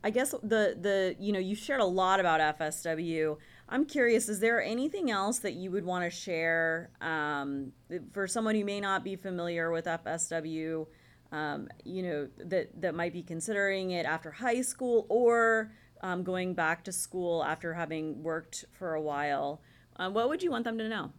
I 0.05 0.11
guess 0.11 0.33
the 0.33 0.77
the 0.79 1.17
you 1.19 1.33
know 1.33 1.39
you 1.39 1.55
shared 1.55 1.81
a 1.81 1.87
lot 1.87 2.21
about 2.21 2.59
FSW. 2.59 3.39
I'm 3.71 3.87
curious, 3.87 4.29
is 4.29 4.39
there 4.39 4.63
anything 4.63 5.11
else 5.11 5.39
that 5.39 5.55
you 5.55 5.71
would 5.71 5.87
want 5.87 6.05
to 6.05 6.11
share 6.11 6.91
um, 7.01 7.73
for 8.13 8.27
someone 8.27 8.55
who 8.55 8.67
may 8.67 8.81
not 8.81 9.03
be 9.03 9.17
familiar 9.17 9.71
with 9.71 9.87
FSW? 9.87 10.87
Um, 11.35 11.67
you 11.83 12.05
know 12.05 12.29
that 12.39 12.81
that 12.81 12.95
might 12.95 13.13
be 13.13 13.25
considering 13.25 13.91
it 13.91 14.07
after 14.07 14.31
high 14.31 14.63
school 14.63 15.05
or 15.09 15.73
um, 16.01 16.23
going 16.23 16.55
back 16.55 16.85
to 16.85 16.93
school 16.93 17.43
after 17.43 17.75
having 17.75 18.23
worked 18.23 18.67
for 18.71 18.95
a 18.95 19.01
while. 19.01 19.61
Uh, 19.97 20.11
what 20.11 20.29
would 20.29 20.45
you 20.45 20.53
want 20.53 20.63
them 20.63 20.79
to 20.79 20.89
know? 20.89 21.11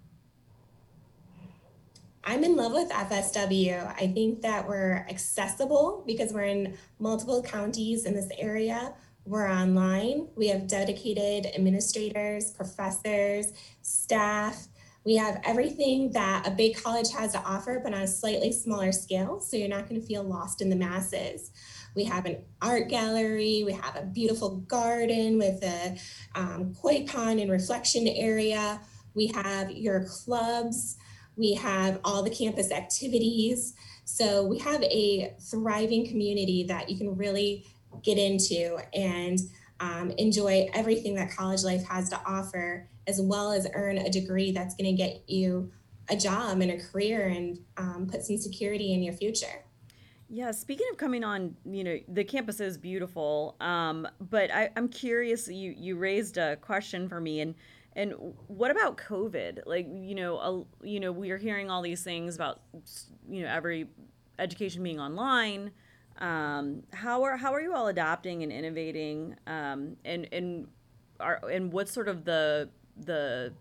I'm 2.24 2.46
in 2.46 2.56
love 2.56 2.72
with 2.72 2.90
FSW. 2.92 3.94
I 3.94 4.08
think 4.08 4.42
that 4.42 4.66
we're 4.66 5.06
accessible 5.10 6.02
because 6.08 6.32
we're 6.32 6.44
in 6.44 6.78
multiple 6.98 7.44
counties 7.44 8.06
in 8.06 8.14
this 8.16 8.30
area. 8.38 8.94
We're 9.26 9.52
online. 9.52 10.30
We 10.38 10.48
have 10.48 10.66
dedicated 10.66 11.54
administrators, 11.54 12.52
professors, 12.52 13.52
staff. 13.82 14.68
We 15.06 15.16
have 15.18 15.40
everything 15.44 16.12
that 16.14 16.48
a 16.48 16.52
big 16.52 16.82
college 16.82 17.12
has 17.12 17.34
to 17.34 17.40
offer, 17.40 17.80
but 17.84 17.94
on 17.94 18.02
a 18.02 18.08
slightly 18.08 18.52
smaller 18.52 18.92
scale. 18.92 19.40
So 19.40 19.56
you're 19.56 19.70
not 19.70 19.88
going 19.88 20.02
to 20.02 20.08
feel 20.08 20.24
lost 20.24 20.62
in 20.62 20.70
the 20.70 20.76
masses. 20.76 21.52
We 21.96 22.04
have 22.06 22.26
an 22.26 22.44
art 22.62 22.90
gallery. 22.90 23.64
We 23.66 23.74
have 23.74 23.96
a 23.96 24.06
beautiful 24.06 24.58
garden 24.62 25.38
with 25.38 25.64
a 25.64 25.98
um, 26.34 26.74
koi 26.74 27.06
pond 27.06 27.40
and 27.40 27.52
reflection 27.52 28.08
area. 28.08 28.82
We 29.14 29.28
have 29.28 29.72
your 29.72 30.06
clubs. 30.06 30.98
We 31.38 31.54
have 31.54 32.00
all 32.04 32.24
the 32.24 32.30
campus 32.30 32.72
activities. 32.72 33.76
So 34.06 34.44
we 34.46 34.58
have 34.60 34.82
a 34.84 35.36
thriving 35.40 36.08
community 36.08 36.64
that 36.64 36.90
you 36.90 36.98
can 36.98 37.16
really 37.16 37.66
get 38.04 38.18
into 38.18 38.80
and 38.94 39.40
um, 39.80 40.12
enjoy 40.12 40.68
everything 40.74 41.16
that 41.16 41.32
college 41.32 41.64
life 41.64 41.84
has 41.88 42.10
to 42.10 42.20
offer, 42.26 42.90
as 43.08 43.22
well 43.22 43.52
as 43.52 43.68
earn 43.74 43.98
a 43.98 44.10
degree 44.10 44.52
that's 44.52 44.76
going 44.76 44.96
to 44.96 44.98
get 44.98 45.30
you 45.30 45.72
a 46.10 46.16
job 46.16 46.62
and 46.62 46.72
a 46.72 46.80
career 46.80 47.28
and 47.28 47.60
um, 47.78 48.08
put 48.10 48.24
some 48.24 48.38
security 48.38 48.94
in 48.94 49.04
your 49.04 49.14
future. 49.14 49.64
Yeah, 50.30 50.52
speaking 50.52 50.88
of 50.92 50.98
coming 50.98 51.24
on, 51.24 51.56
you 51.66 51.84
know, 51.84 52.00
the 52.08 52.24
campus 52.24 52.60
is 52.60 52.78
beautiful. 52.78 53.56
Um, 53.60 54.08
but 54.20 54.52
I, 54.52 54.70
I'm 54.76 54.88
curious, 54.88 55.48
you, 55.48 55.74
you 55.78 55.98
raised 55.98 56.38
a 56.38 56.56
question 56.58 57.08
for 57.08 57.20
me 57.20 57.42
and 57.42 57.56
and 57.98 58.14
what 58.48 58.72
about 58.72 58.98
COVID? 58.98 59.60
Like, 59.66 59.88
you 59.90 60.16
know, 60.16 60.38
a, 60.38 60.86
you 60.86 61.00
know, 61.00 61.14
we 61.14 61.32
are 61.32 61.38
hearing 61.38 61.70
all 61.70 61.82
these 61.82 62.04
things 62.04 62.36
about, 62.36 62.60
you 63.30 63.44
know, 63.44 63.48
every 63.48 63.88
education 64.38 64.84
being 64.84 65.00
online. 65.00 65.72
Um, 66.20 66.84
how 66.94 67.24
are 67.24 67.36
how 67.36 67.54
are 67.54 67.62
you 67.62 67.74
all 67.74 67.88
adapting 67.88 68.44
and 68.44 68.52
innovating? 68.52 69.36
Um, 69.48 69.98
and 70.06 70.28
and 70.32 70.68
are 71.20 71.40
and 71.52 71.72
what's 71.72 71.92
sort 71.92 72.08
of 72.08 72.24
the 72.26 72.70
the 72.98 73.54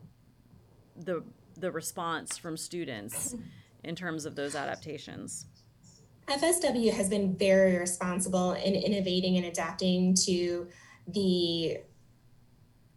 the 0.96 1.22
the 1.58 1.70
response 1.70 2.38
from 2.38 2.56
students 2.56 3.34
in 3.82 3.96
terms 3.96 4.24
of 4.24 4.36
those 4.36 4.54
adaptations? 4.54 5.46
FSW 6.28 6.92
has 6.92 7.08
been 7.08 7.36
very 7.36 7.76
responsible 7.76 8.52
in 8.52 8.74
innovating 8.74 9.36
and 9.36 9.46
adapting 9.46 10.14
to 10.14 10.68
the 11.08 11.78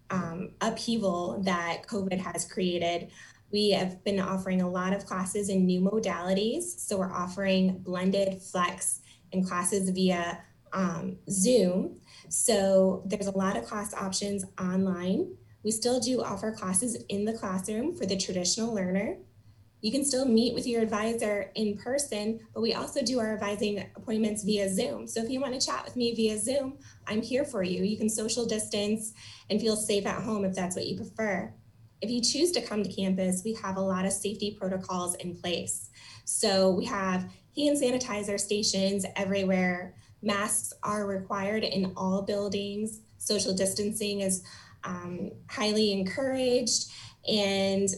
um, 0.10 0.52
upheaval 0.62 1.41
that 1.41 1.84
COVID 1.88 2.20
has 2.20 2.46
created. 2.46 3.10
We 3.52 3.72
have 3.72 4.04
been 4.04 4.20
offering 4.20 4.62
a 4.62 4.70
lot 4.70 4.93
of 4.93 5.06
classes 5.06 5.50
in 5.50 5.65
new 5.65 5.82
modalities. 5.82 6.63
So 6.63 6.98
we're 6.98 7.12
offering 7.12 7.80
blended, 7.80 8.41
flex, 8.41 9.02
and 9.38 9.47
classes 9.47 9.89
via 9.89 10.39
um, 10.73 11.17
Zoom. 11.30 12.00
So 12.30 13.04
there's 13.06 13.28
a 13.28 13.38
lot 13.38 13.58
of 13.58 13.65
class 13.65 13.93
options 13.93 14.45
online. 14.60 15.36
We 15.63 15.71
still 15.71 16.00
do 16.00 16.21
offer 16.21 16.52
classes 16.52 17.04
in 17.10 17.26
the 17.26 17.34
classroom 17.34 17.95
for 17.95 18.06
the 18.06 18.17
traditional 18.17 18.73
learner. 18.73 19.17
You 19.82 19.91
can 19.91 20.04
still 20.04 20.26
meet 20.26 20.56
with 20.56 20.65
your 20.65 20.82
advisor 20.82 21.52
in 21.56 21.78
person, 21.78 22.39
but 22.54 22.62
we 22.62 22.73
also 22.73 23.02
do 23.04 23.19
our 23.19 23.34
advising 23.34 23.86
appointments 23.95 24.43
via 24.43 24.73
Zoom. 24.73 25.08
So 25.08 25.23
if 25.23 25.30
you 25.30 25.39
want 25.39 25.60
to 25.60 25.65
chat 25.65 25.86
with 25.86 25.95
me 25.95 26.15
via 26.15 26.38
Zoom, 26.38 26.80
I'm 27.06 27.21
here 27.21 27.45
for 27.45 27.62
you. 27.63 27.84
You 27.84 27.97
can 27.97 28.10
social 28.10 28.45
distance 28.45 29.13
and 29.50 29.62
feel 29.62 29.76
safe 29.76 30.06
at 30.08 30.23
home 30.23 30.45
if 30.45 30.56
that's 30.56 30.76
what 30.76 30.88
you 30.88 30.97
prefer. 30.97 31.54
If 32.02 32.10
you 32.10 32.21
choose 32.21 32.52
to 32.52 32.62
come 32.62 32.84
to 32.84 32.91
campus, 32.91 33.43
we 33.45 33.54
have 33.63 33.78
a 33.78 33.82
lot 33.82 34.06
of 34.06 34.13
safety 34.13 34.56
protocols 34.60 35.15
in 35.15 35.36
place. 35.36 35.89
So 36.26 36.71
we 36.71 36.86
have 36.86 37.32
hand 37.58 37.78
sanitizer 37.78 38.39
stations 38.39 39.06
everywhere. 39.15 39.96
Masks 40.22 40.74
are 40.84 41.06
required 41.06 41.63
in 41.63 41.93
all 41.96 42.22
buildings. 42.22 43.02
Social 43.17 43.54
distancing 43.54 44.22
is 44.22 44.43
um, 44.84 45.32
highly 45.50 45.91
encouraged. 45.91 46.86
And 47.28 47.89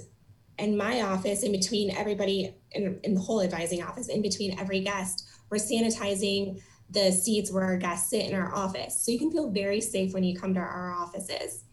in 0.57 0.77
my 0.77 1.01
office, 1.01 1.43
in 1.43 1.51
between 1.51 1.95
everybody, 1.95 2.55
in, 2.71 2.99
in 3.03 3.13
the 3.13 3.21
whole 3.21 3.41
advising 3.41 3.83
office, 3.83 4.09
in 4.09 4.21
between 4.21 4.59
every 4.59 4.81
guest, 4.81 5.27
we're 5.49 5.57
sanitizing 5.57 6.61
the 6.89 7.11
seats 7.11 7.51
where 7.51 7.63
our 7.63 7.77
guests 7.77 8.09
sit 8.09 8.25
in 8.25 8.35
our 8.35 8.53
office. 8.53 9.05
So 9.05 9.11
you 9.11 9.19
can 9.19 9.31
feel 9.31 9.49
very 9.51 9.81
safe 9.81 10.13
when 10.13 10.23
you 10.23 10.37
come 10.37 10.53
to 10.55 10.59
our 10.59 10.91
offices. 10.91 11.63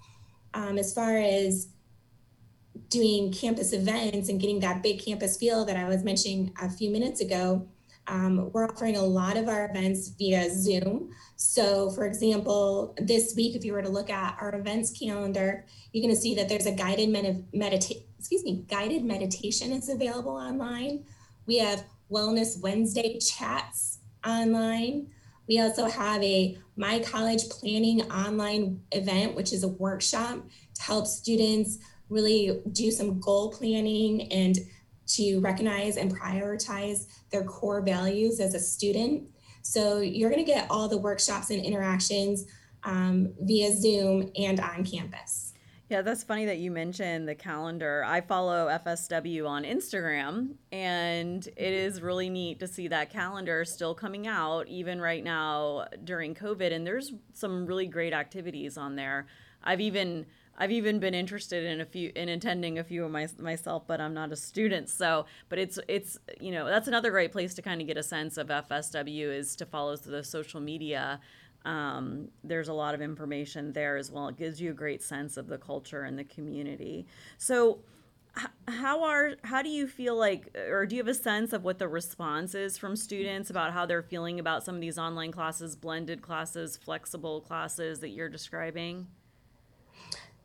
Um, 0.55 0.79
as 0.79 0.93
far 0.93 1.17
as 1.17 1.69
doing 2.89 3.33
campus 3.33 3.73
events 3.73 4.29
and 4.29 4.41
getting 4.41 4.61
that 4.61 4.83
big 4.83 5.03
campus 5.05 5.37
feel 5.37 5.65
that 5.65 5.77
I 5.77 5.89
was 5.89 6.05
mentioning 6.05 6.53
a 6.61 6.69
few 6.69 6.91
minutes 6.91 7.21
ago, 7.21 7.67
um, 8.09 8.51
we're 8.53 8.69
offering 8.69 8.97
a 8.97 9.03
lot 9.03 9.37
of 9.37 9.49
our 9.49 9.69
events 9.69 10.09
via 10.09 10.49
Zoom. 10.51 11.11
So, 11.37 11.91
for 11.91 12.07
example, 12.07 12.95
this 12.99 13.35
week, 13.37 13.57
if 13.57 13.65
you 13.65 13.73
were 13.73 13.83
to 13.83 13.89
look 13.89 14.11
at 14.11 14.37
our 14.41 14.55
events 14.55 14.97
calendar, 14.97 15.65
you're 15.93 16.03
going 16.03 16.15
to 16.15 16.21
see 16.21 16.35
that 16.37 16.49
there's 16.49 16.67
a 16.67 16.73
guided 16.73 17.09
med- 17.09 17.47
meditation 17.53 18.03
excuse 18.19 18.45
me, 18.45 18.65
guided 18.69 19.05
meditation 19.05 19.71
is 19.71 19.89
available 19.89 20.33
online. 20.33 21.05
We 21.47 21.59
have 21.59 21.85
Wellness 22.11 22.61
Wednesday 22.61 23.19
chats 23.21 23.99
online. 24.27 25.09
We 25.49 25.61
also 25.61 25.87
have 25.87 26.23
a 26.25 26.59
My 26.77 26.99
College 26.99 27.49
Planning 27.49 28.03
online 28.11 28.81
event, 28.91 29.37
which 29.37 29.53
is 29.53 29.63
a 29.63 29.69
workshop 29.69 30.45
to 30.75 30.83
help 30.83 31.07
students 31.07 31.79
really 32.09 32.63
do 32.73 32.91
some 32.91 33.21
goal 33.21 33.53
planning 33.53 34.33
and 34.33 34.59
to 35.07 35.39
recognize 35.41 35.97
and 35.97 36.17
prioritize 36.17 37.07
their 37.31 37.45
core 37.45 37.81
values 37.81 38.41
as 38.41 38.55
a 38.55 38.59
student. 38.59 39.25
So 39.63 40.01
you're 40.01 40.31
going 40.31 40.45
to 40.45 40.51
get 40.51 40.67
all 40.71 40.89
the 40.89 40.99
workshops 40.99 41.51
and 41.51 41.65
interactions 41.65 42.47
um, 42.85 43.33
via 43.41 43.73
Zoom 43.73 44.31
and 44.37 44.61
on 44.61 44.85
campus. 44.85 45.53
Yeah, 45.89 46.03
that's 46.03 46.25
funny 46.25 46.47
that 46.47 46.59
you 46.59 46.73
mentioned 46.73 47.29
the 47.29 47.35
calendar. 47.37 48.03
I 48.05 48.21
follow 48.21 48.67
FSW 48.67 49.49
on 49.49 49.63
Instagram, 49.63 50.55
and 50.73 51.47
it 51.47 51.57
is 51.57 52.03
really 52.03 52.29
neat 52.29 52.59
to 52.59 52.67
see 52.67 52.89
that 52.89 53.11
calendar 53.11 53.65
still 53.65 53.95
coming 53.95 54.27
out, 54.27 54.67
even 54.67 55.01
right 55.01 55.23
now 55.23 55.87
during 56.03 56.35
COVID. 56.35 56.73
And 56.73 56.85
there's 56.85 57.13
some 57.35 57.67
really 57.67 57.87
great 57.87 58.13
activities 58.13 58.77
on 58.77 58.97
there. 58.97 59.29
I've 59.63 59.81
even 59.81 60.27
I've 60.59 60.73
even 60.73 60.99
been 60.99 61.15
interested 61.15 61.65
in 61.65 61.81
a 61.81 61.85
few 61.85 62.13
in 62.15 62.29
attending 62.29 62.79
a 62.79 62.85
few 62.85 63.05
of 63.05 63.11
my 63.11 63.29
myself, 63.39 63.87
but 63.87 64.01
I'm 64.01 64.15
not 64.15 64.33
a 64.33 64.37
student. 64.37 64.89
So, 64.89 65.27
but 65.49 65.59
it's 65.59 65.79
it's 65.89 66.19
you 66.41 66.53
know 66.53 66.67
that's 66.67 66.89
another 66.89 67.11
great 67.11 67.33
place 67.33 67.55
to 67.55 67.63
kind 67.63 67.81
of 67.81 67.87
get 67.87 67.97
a 67.97 68.03
sense 68.03 68.37
of 68.37 68.49
FSW 68.49 69.37
is 69.37 69.57
to 69.57 69.67
follow 69.67 69.97
through 69.97 70.13
the 70.13 70.25
social 70.25 70.61
media 70.61 71.21
um, 71.67 72.29
there's 72.45 72.69
a 72.69 72.73
lot 72.73 72.95
of 72.95 73.03
information 73.03 73.73
there 73.73 73.97
as 73.97 74.11
well. 74.11 74.29
It 74.29 74.37
gives 74.37 74.61
you 74.61 74.71
a 74.71 74.75
great 74.75 75.03
sense 75.03 75.37
of 75.37 75.49
the 75.49 75.59
culture 75.59 76.05
and 76.05 76.17
the 76.17 76.25
community. 76.25 77.07
So, 77.39 77.81
how 78.69 79.03
are 79.03 79.33
how 79.45 79.63
do 79.63 79.71
you 79.71 79.89
feel 79.89 80.15
like 80.15 80.55
or 80.69 80.85
do 80.85 80.95
you 80.95 81.01
have 81.01 81.09
a 81.09 81.15
sense 81.15 81.55
of 81.55 81.65
what 81.65 81.79
the 81.79 81.89
response 81.89 82.55
is 82.55 82.77
from 82.77 82.95
students 82.95 83.49
about 83.49 83.73
how 83.73 83.87
they're 83.87 84.03
feeling 84.03 84.39
about 84.39 84.63
some 84.63 84.75
of 84.75 84.81
these 84.83 84.99
online 84.99 85.33
classes 85.33 85.75
blended 85.75 86.21
classes 86.21 86.77
flexible 86.77 87.41
classes 87.41 88.01
that 88.01 88.11
you're 88.11 88.29
describing 88.29 89.07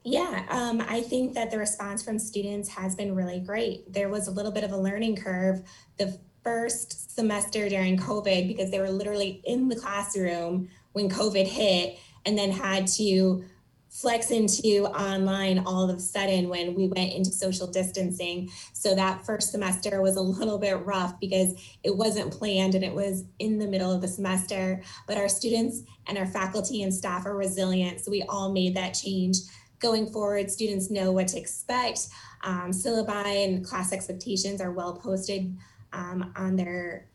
yeah 0.03 0.45
um, 0.49 0.81
i 0.87 1.01
think 1.01 1.33
that 1.33 1.51
the 1.51 1.57
response 1.57 2.03
from 2.03 2.17
students 2.17 2.69
has 2.69 2.95
been 2.95 3.15
really 3.15 3.39
great 3.39 3.91
there 3.91 4.09
was 4.09 4.27
a 4.27 4.31
little 4.31 4.51
bit 4.51 4.63
of 4.63 4.71
a 4.71 4.77
learning 4.77 5.15
curve 5.15 5.61
the 5.97 6.17
first 6.43 7.15
semester 7.15 7.69
during 7.69 7.97
covid 7.97 8.47
because 8.47 8.71
they 8.71 8.79
were 8.79 8.89
literally 8.89 9.41
in 9.45 9.67
the 9.67 9.75
classroom 9.75 10.67
when 10.93 11.09
COVID 11.09 11.47
hit 11.47 11.99
and 12.25 12.37
then 12.37 12.51
had 12.51 12.87
to 12.87 13.43
flex 13.89 14.31
into 14.31 14.85
online 14.85 15.59
all 15.59 15.89
of 15.89 15.97
a 15.97 15.99
sudden 15.99 16.47
when 16.47 16.73
we 16.75 16.87
went 16.87 17.11
into 17.11 17.29
social 17.29 17.67
distancing. 17.67 18.49
So 18.71 18.95
that 18.95 19.25
first 19.25 19.51
semester 19.51 20.01
was 20.01 20.15
a 20.15 20.21
little 20.21 20.57
bit 20.57 20.85
rough 20.85 21.19
because 21.19 21.77
it 21.83 21.95
wasn't 21.95 22.31
planned 22.31 22.73
and 22.73 22.85
it 22.85 22.93
was 22.93 23.25
in 23.39 23.59
the 23.59 23.67
middle 23.67 23.91
of 23.91 24.01
the 24.01 24.07
semester. 24.07 24.81
But 25.07 25.17
our 25.17 25.27
students 25.27 25.81
and 26.07 26.17
our 26.17 26.25
faculty 26.25 26.83
and 26.83 26.93
staff 26.93 27.25
are 27.25 27.35
resilient. 27.35 27.99
So 27.99 28.11
we 28.11 28.23
all 28.29 28.53
made 28.53 28.75
that 28.75 28.93
change. 28.93 29.37
Going 29.81 30.11
forward, 30.11 30.51
students 30.51 30.91
know 30.91 31.11
what 31.11 31.27
to 31.29 31.39
expect. 31.39 32.07
Um, 32.43 32.71
syllabi 32.71 33.45
and 33.45 33.65
class 33.65 33.91
expectations 33.91 34.61
are 34.61 34.71
well 34.71 34.93
posted 34.93 35.57
um, 35.91 36.31
on 36.35 36.55
their 36.55 37.09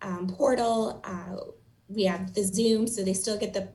um, 0.00 0.26
portal. 0.26 1.02
Uh, 1.04 1.52
we 1.88 2.04
have 2.04 2.32
the 2.32 2.42
Zoom, 2.42 2.86
so 2.86 3.04
they 3.04 3.12
still 3.12 3.38
get 3.38 3.52
the 3.52 3.68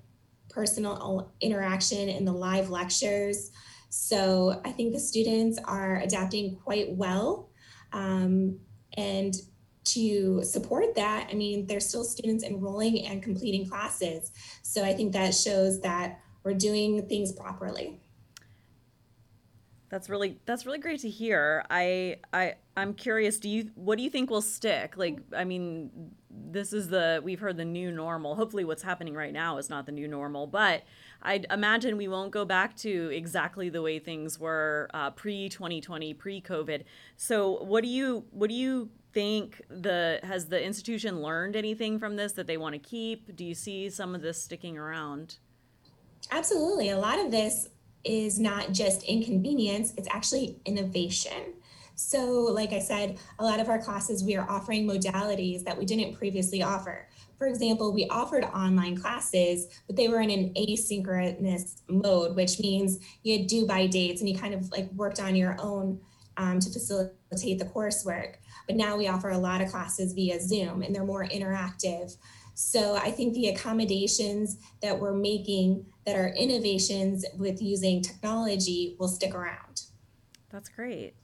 personal 0.49 1.31
interaction 1.39 2.09
in 2.09 2.25
the 2.25 2.33
live 2.33 2.69
lectures. 2.69 3.51
So 3.89 4.59
I 4.65 4.71
think 4.71 4.93
the 4.93 4.99
students 4.99 5.59
are 5.65 5.97
adapting 6.01 6.55
quite 6.55 6.91
well. 6.95 7.49
Um, 7.93 8.59
and 8.97 9.35
to 9.83 10.43
support 10.43 10.95
that, 10.95 11.27
I 11.29 11.33
mean, 11.35 11.67
there's 11.67 11.87
still 11.87 12.03
students 12.03 12.43
enrolling 12.43 13.05
and 13.05 13.21
completing 13.21 13.69
classes. 13.69 14.31
So 14.63 14.83
I 14.83 14.93
think 14.93 15.13
that 15.13 15.33
shows 15.35 15.81
that 15.81 16.19
we're 16.43 16.53
doing 16.53 17.07
things 17.07 17.31
properly. 17.31 17.99
That's 19.91 20.09
really 20.09 20.39
that's 20.45 20.65
really 20.65 20.79
great 20.79 21.01
to 21.01 21.09
hear. 21.09 21.65
I 21.69 22.15
I 22.31 22.55
I'm 22.77 22.93
curious. 22.93 23.37
Do 23.39 23.49
you 23.49 23.71
what 23.75 23.97
do 23.97 24.03
you 24.03 24.09
think 24.09 24.29
will 24.29 24.41
stick? 24.41 24.95
Like, 24.95 25.19
I 25.35 25.43
mean, 25.43 26.13
this 26.29 26.71
is 26.71 26.87
the 26.87 27.19
we've 27.21 27.41
heard 27.41 27.57
the 27.57 27.65
new 27.65 27.91
normal. 27.91 28.35
Hopefully, 28.35 28.63
what's 28.63 28.83
happening 28.83 29.13
right 29.15 29.33
now 29.33 29.57
is 29.57 29.69
not 29.69 29.85
the 29.85 29.91
new 29.91 30.07
normal, 30.07 30.47
but 30.47 30.83
I 31.21 31.43
imagine 31.51 31.97
we 31.97 32.07
won't 32.07 32.31
go 32.31 32.45
back 32.45 32.77
to 32.77 33.11
exactly 33.13 33.67
the 33.67 33.81
way 33.81 33.99
things 33.99 34.39
were 34.39 34.89
uh, 34.93 35.09
pre 35.11 35.49
2020, 35.49 36.13
pre 36.13 36.39
COVID. 36.39 36.83
So, 37.17 37.61
what 37.61 37.83
do 37.83 37.89
you 37.89 38.23
what 38.31 38.47
do 38.47 38.55
you 38.55 38.89
think 39.11 39.61
the 39.67 40.21
has 40.23 40.45
the 40.45 40.63
institution 40.63 41.21
learned 41.21 41.57
anything 41.57 41.99
from 41.99 42.15
this 42.15 42.31
that 42.33 42.47
they 42.47 42.55
want 42.55 42.73
to 42.75 42.79
keep? 42.79 43.35
Do 43.35 43.43
you 43.43 43.53
see 43.53 43.89
some 43.89 44.15
of 44.15 44.21
this 44.21 44.41
sticking 44.41 44.77
around? 44.77 45.39
Absolutely. 46.31 46.89
A 46.89 46.97
lot 46.97 47.19
of 47.19 47.29
this 47.29 47.67
is 48.03 48.39
not 48.39 48.71
just 48.71 49.03
inconvenience, 49.03 49.93
it's 49.97 50.07
actually 50.11 50.57
innovation. 50.65 51.53
So, 51.95 52.43
like 52.51 52.73
I 52.73 52.79
said, 52.79 53.19
a 53.37 53.43
lot 53.43 53.59
of 53.59 53.69
our 53.69 53.79
classes, 53.79 54.23
we 54.23 54.35
are 54.35 54.49
offering 54.49 54.87
modalities 54.87 55.63
that 55.65 55.77
we 55.77 55.85
didn't 55.85 56.15
previously 56.15 56.63
offer. 56.63 57.07
For 57.37 57.47
example, 57.47 57.93
we 57.93 58.07
offered 58.07 58.43
online 58.43 58.97
classes, 58.97 59.67
but 59.87 59.95
they 59.95 60.07
were 60.07 60.21
in 60.21 60.29
an 60.29 60.53
asynchronous 60.55 61.81
mode, 61.87 62.35
which 62.35 62.59
means 62.59 62.99
you 63.23 63.47
due 63.47 63.65
by 63.65 63.87
dates 63.87 64.21
and 64.21 64.29
you 64.29 64.37
kind 64.37 64.53
of 64.53 64.71
like 64.71 64.91
worked 64.93 65.19
on 65.19 65.35
your 65.35 65.55
own 65.59 65.99
um, 66.37 66.59
to 66.59 66.69
facilitate 66.69 67.59
the 67.59 67.69
coursework. 67.73 68.35
But 68.67 68.75
now 68.75 68.97
we 68.97 69.07
offer 69.07 69.29
a 69.29 69.37
lot 69.37 69.61
of 69.61 69.69
classes 69.69 70.13
via 70.13 70.39
Zoom 70.39 70.81
and 70.81 70.93
they're 70.95 71.03
more 71.03 71.25
interactive. 71.25 72.15
So 72.53 72.95
I 72.95 73.11
think 73.11 73.33
the 73.33 73.49
accommodations 73.49 74.57
that 74.81 74.99
we're 74.99 75.13
making 75.13 75.85
that 76.05 76.15
are 76.15 76.29
innovations 76.29 77.25
with 77.37 77.61
using 77.61 78.01
technology 78.01 78.95
will 78.99 79.07
stick 79.07 79.33
around. 79.33 79.83
That's 80.49 80.69
great. 80.69 81.15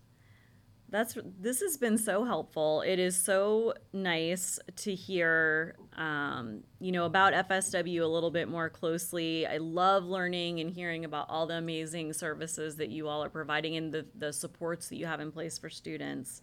That's 0.90 1.18
this 1.38 1.60
has 1.60 1.76
been 1.76 1.98
so 1.98 2.24
helpful. 2.24 2.82
It 2.82 2.98
is 2.98 3.22
so 3.22 3.74
nice 3.92 4.58
to 4.78 4.96
hear, 4.96 5.76
um, 5.98 6.64
you 6.80 6.94
know, 6.94 7.04
about 7.04 7.34
FSW 7.34 8.02
a 8.02 8.06
little 8.06 8.32
bit 8.32 8.48
more 8.48 8.70
closely. 8.70 9.46
I 9.46 9.58
love 9.58 10.06
learning 10.06 10.62
and 10.62 10.70
hearing 10.72 11.04
about 11.04 11.30
all 11.30 11.46
the 11.46 11.56
amazing 11.56 12.14
services 12.14 12.78
that 12.78 12.90
you 12.90 13.10
all 13.10 13.22
are 13.22 13.30
providing 13.30 13.76
and 13.76 13.94
the 13.94 14.06
the 14.16 14.32
supports 14.32 14.88
that 14.88 14.96
you 14.96 15.06
have 15.06 15.20
in 15.20 15.30
place 15.30 15.58
for 15.58 15.70
students. 15.70 16.42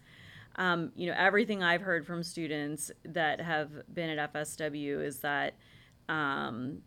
Um, 0.57 0.93
you 0.95 1.07
know, 1.07 1.15
everything 1.17 1.63
I've 1.63 1.83
heard 1.83 2.07
from 2.07 2.23
students 2.23 2.91
that 3.05 3.41
have 3.41 3.71
been 3.93 4.11
at 4.11 4.33
FSW 4.33 5.05
is 5.05 5.21
that 5.21 5.55
um, 6.09 6.79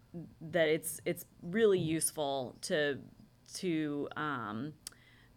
that 0.41 0.67
it's 0.67 1.01
it's 1.05 1.25
really 1.41 1.79
useful 1.79 2.55
to 2.61 2.99
to 3.55 4.07
um, 4.15 4.73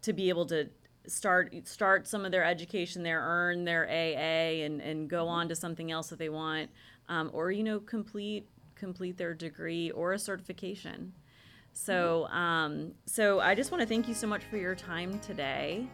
to 0.01 0.13
be 0.13 0.29
able 0.29 0.45
to 0.47 0.69
start 1.07 1.55
start 1.67 2.07
some 2.07 2.25
of 2.25 2.31
their 2.31 2.43
education 2.43 3.03
there, 3.03 3.21
earn 3.21 3.65
their 3.65 3.87
AA, 3.87 4.63
and 4.63 4.81
and 4.81 5.09
go 5.09 5.27
on 5.27 5.49
to 5.49 5.55
something 5.55 5.91
else 5.91 6.09
that 6.09 6.19
they 6.19 6.29
want, 6.29 6.69
um, 7.09 7.29
or 7.33 7.51
you 7.51 7.63
know 7.63 7.79
complete 7.79 8.47
complete 8.75 9.17
their 9.17 9.33
degree 9.33 9.91
or 9.91 10.13
a 10.13 10.19
certification. 10.19 11.13
So 11.73 12.27
um, 12.27 12.93
so 13.05 13.39
I 13.39 13.55
just 13.55 13.71
want 13.71 13.81
to 13.81 13.87
thank 13.87 14.07
you 14.07 14.13
so 14.13 14.27
much 14.27 14.43
for 14.43 14.57
your 14.57 14.75
time 14.75 15.19
today. 15.19 15.87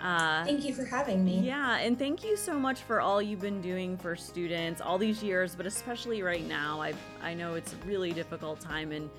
Uh, 0.00 0.44
thank 0.44 0.64
you 0.64 0.72
for 0.72 0.84
having 0.84 1.24
me. 1.24 1.40
Yeah, 1.40 1.78
and 1.78 1.98
thank 1.98 2.22
you 2.22 2.36
so 2.36 2.58
much 2.58 2.80
for 2.80 3.00
all 3.00 3.20
you've 3.20 3.40
been 3.40 3.60
doing 3.60 3.96
for 3.96 4.14
students 4.14 4.80
all 4.80 4.96
these 4.96 5.22
years, 5.22 5.54
but 5.56 5.66
especially 5.66 6.22
right 6.22 6.46
now. 6.46 6.80
I 6.80 6.94
I 7.20 7.34
know 7.34 7.54
it's 7.54 7.72
a 7.72 7.76
really 7.86 8.12
difficult 8.12 8.60
time, 8.60 8.92
and 8.92 9.10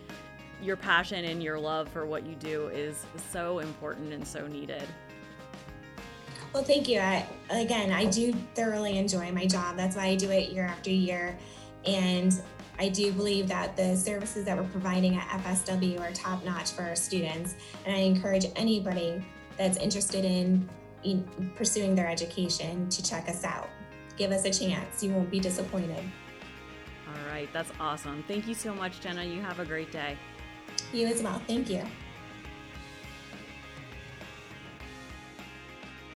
your 0.62 0.78
passion 0.78 1.26
and 1.26 1.44
your 1.44 1.60
love 1.60 1.89
for 1.89 2.06
what 2.06 2.26
you 2.26 2.36
do 2.36 2.68
is 2.68 3.06
so 3.32 3.60
important 3.60 4.13
and 4.13 4.26
so 4.26 4.48
needed. 4.48 4.84
Well, 6.54 6.63
thank 6.63 6.88
you. 6.88 7.00
I, 7.00 7.26
again, 7.50 7.92
I 7.92 8.06
do 8.06 8.34
thoroughly 8.56 8.98
enjoy 8.98 9.32
my 9.32 9.46
job. 9.46 9.78
That's 9.78 9.96
why 9.96 10.06
I 10.06 10.15
do 10.15 10.32
it 10.32 10.50
year 10.50 10.65
after 10.65 10.89
year, 10.89 11.38
and 11.86 12.34
I 12.80 12.88
do 12.88 13.12
believe 13.12 13.50
that 13.50 13.76
the 13.76 13.98
services 13.98 14.46
that 14.46 14.58
we're 14.58 14.63
providing 14.70 15.18
at 15.18 15.28
FSW 15.44 16.00
are 16.00 16.12
top 16.13 16.46
notch 16.46 16.72
for 16.72 16.84
our 16.84 16.96
students, 16.96 17.56
and 17.86 17.94
I 17.94 18.00
encourage 18.00 18.46
anybody 18.56 19.22
that's 19.60 19.78
interested 19.78 20.24
in, 20.24 20.67
in 21.04 21.52
pursuing 21.56 21.93
their 21.93 22.08
education 22.08 22.89
to 22.89 23.04
check 23.04 23.28
us 23.30 23.43
out. 23.43 23.69
Give 24.15 24.32
us 24.32 24.45
a 24.45 24.52
chance. 24.52 25.04
You 25.04 25.12
won't 25.12 25.30
be 25.30 25.39
disappointed. 25.39 26.04
All 27.08 27.32
right, 27.32 27.52
that's 27.52 27.72
awesome. 27.80 28.24
Thank 28.28 28.48
you 28.48 28.54
so 28.54 28.74
much, 28.74 29.02
Jenna. 29.02 29.24
You 29.24 29.41
have 29.41 29.60
a 29.60 29.65
great 29.65 29.91
day. 29.91 30.17
You 30.93 31.08
as 31.08 31.22
well. 31.22 31.41
Thank 31.45 31.69
you. 31.69 31.84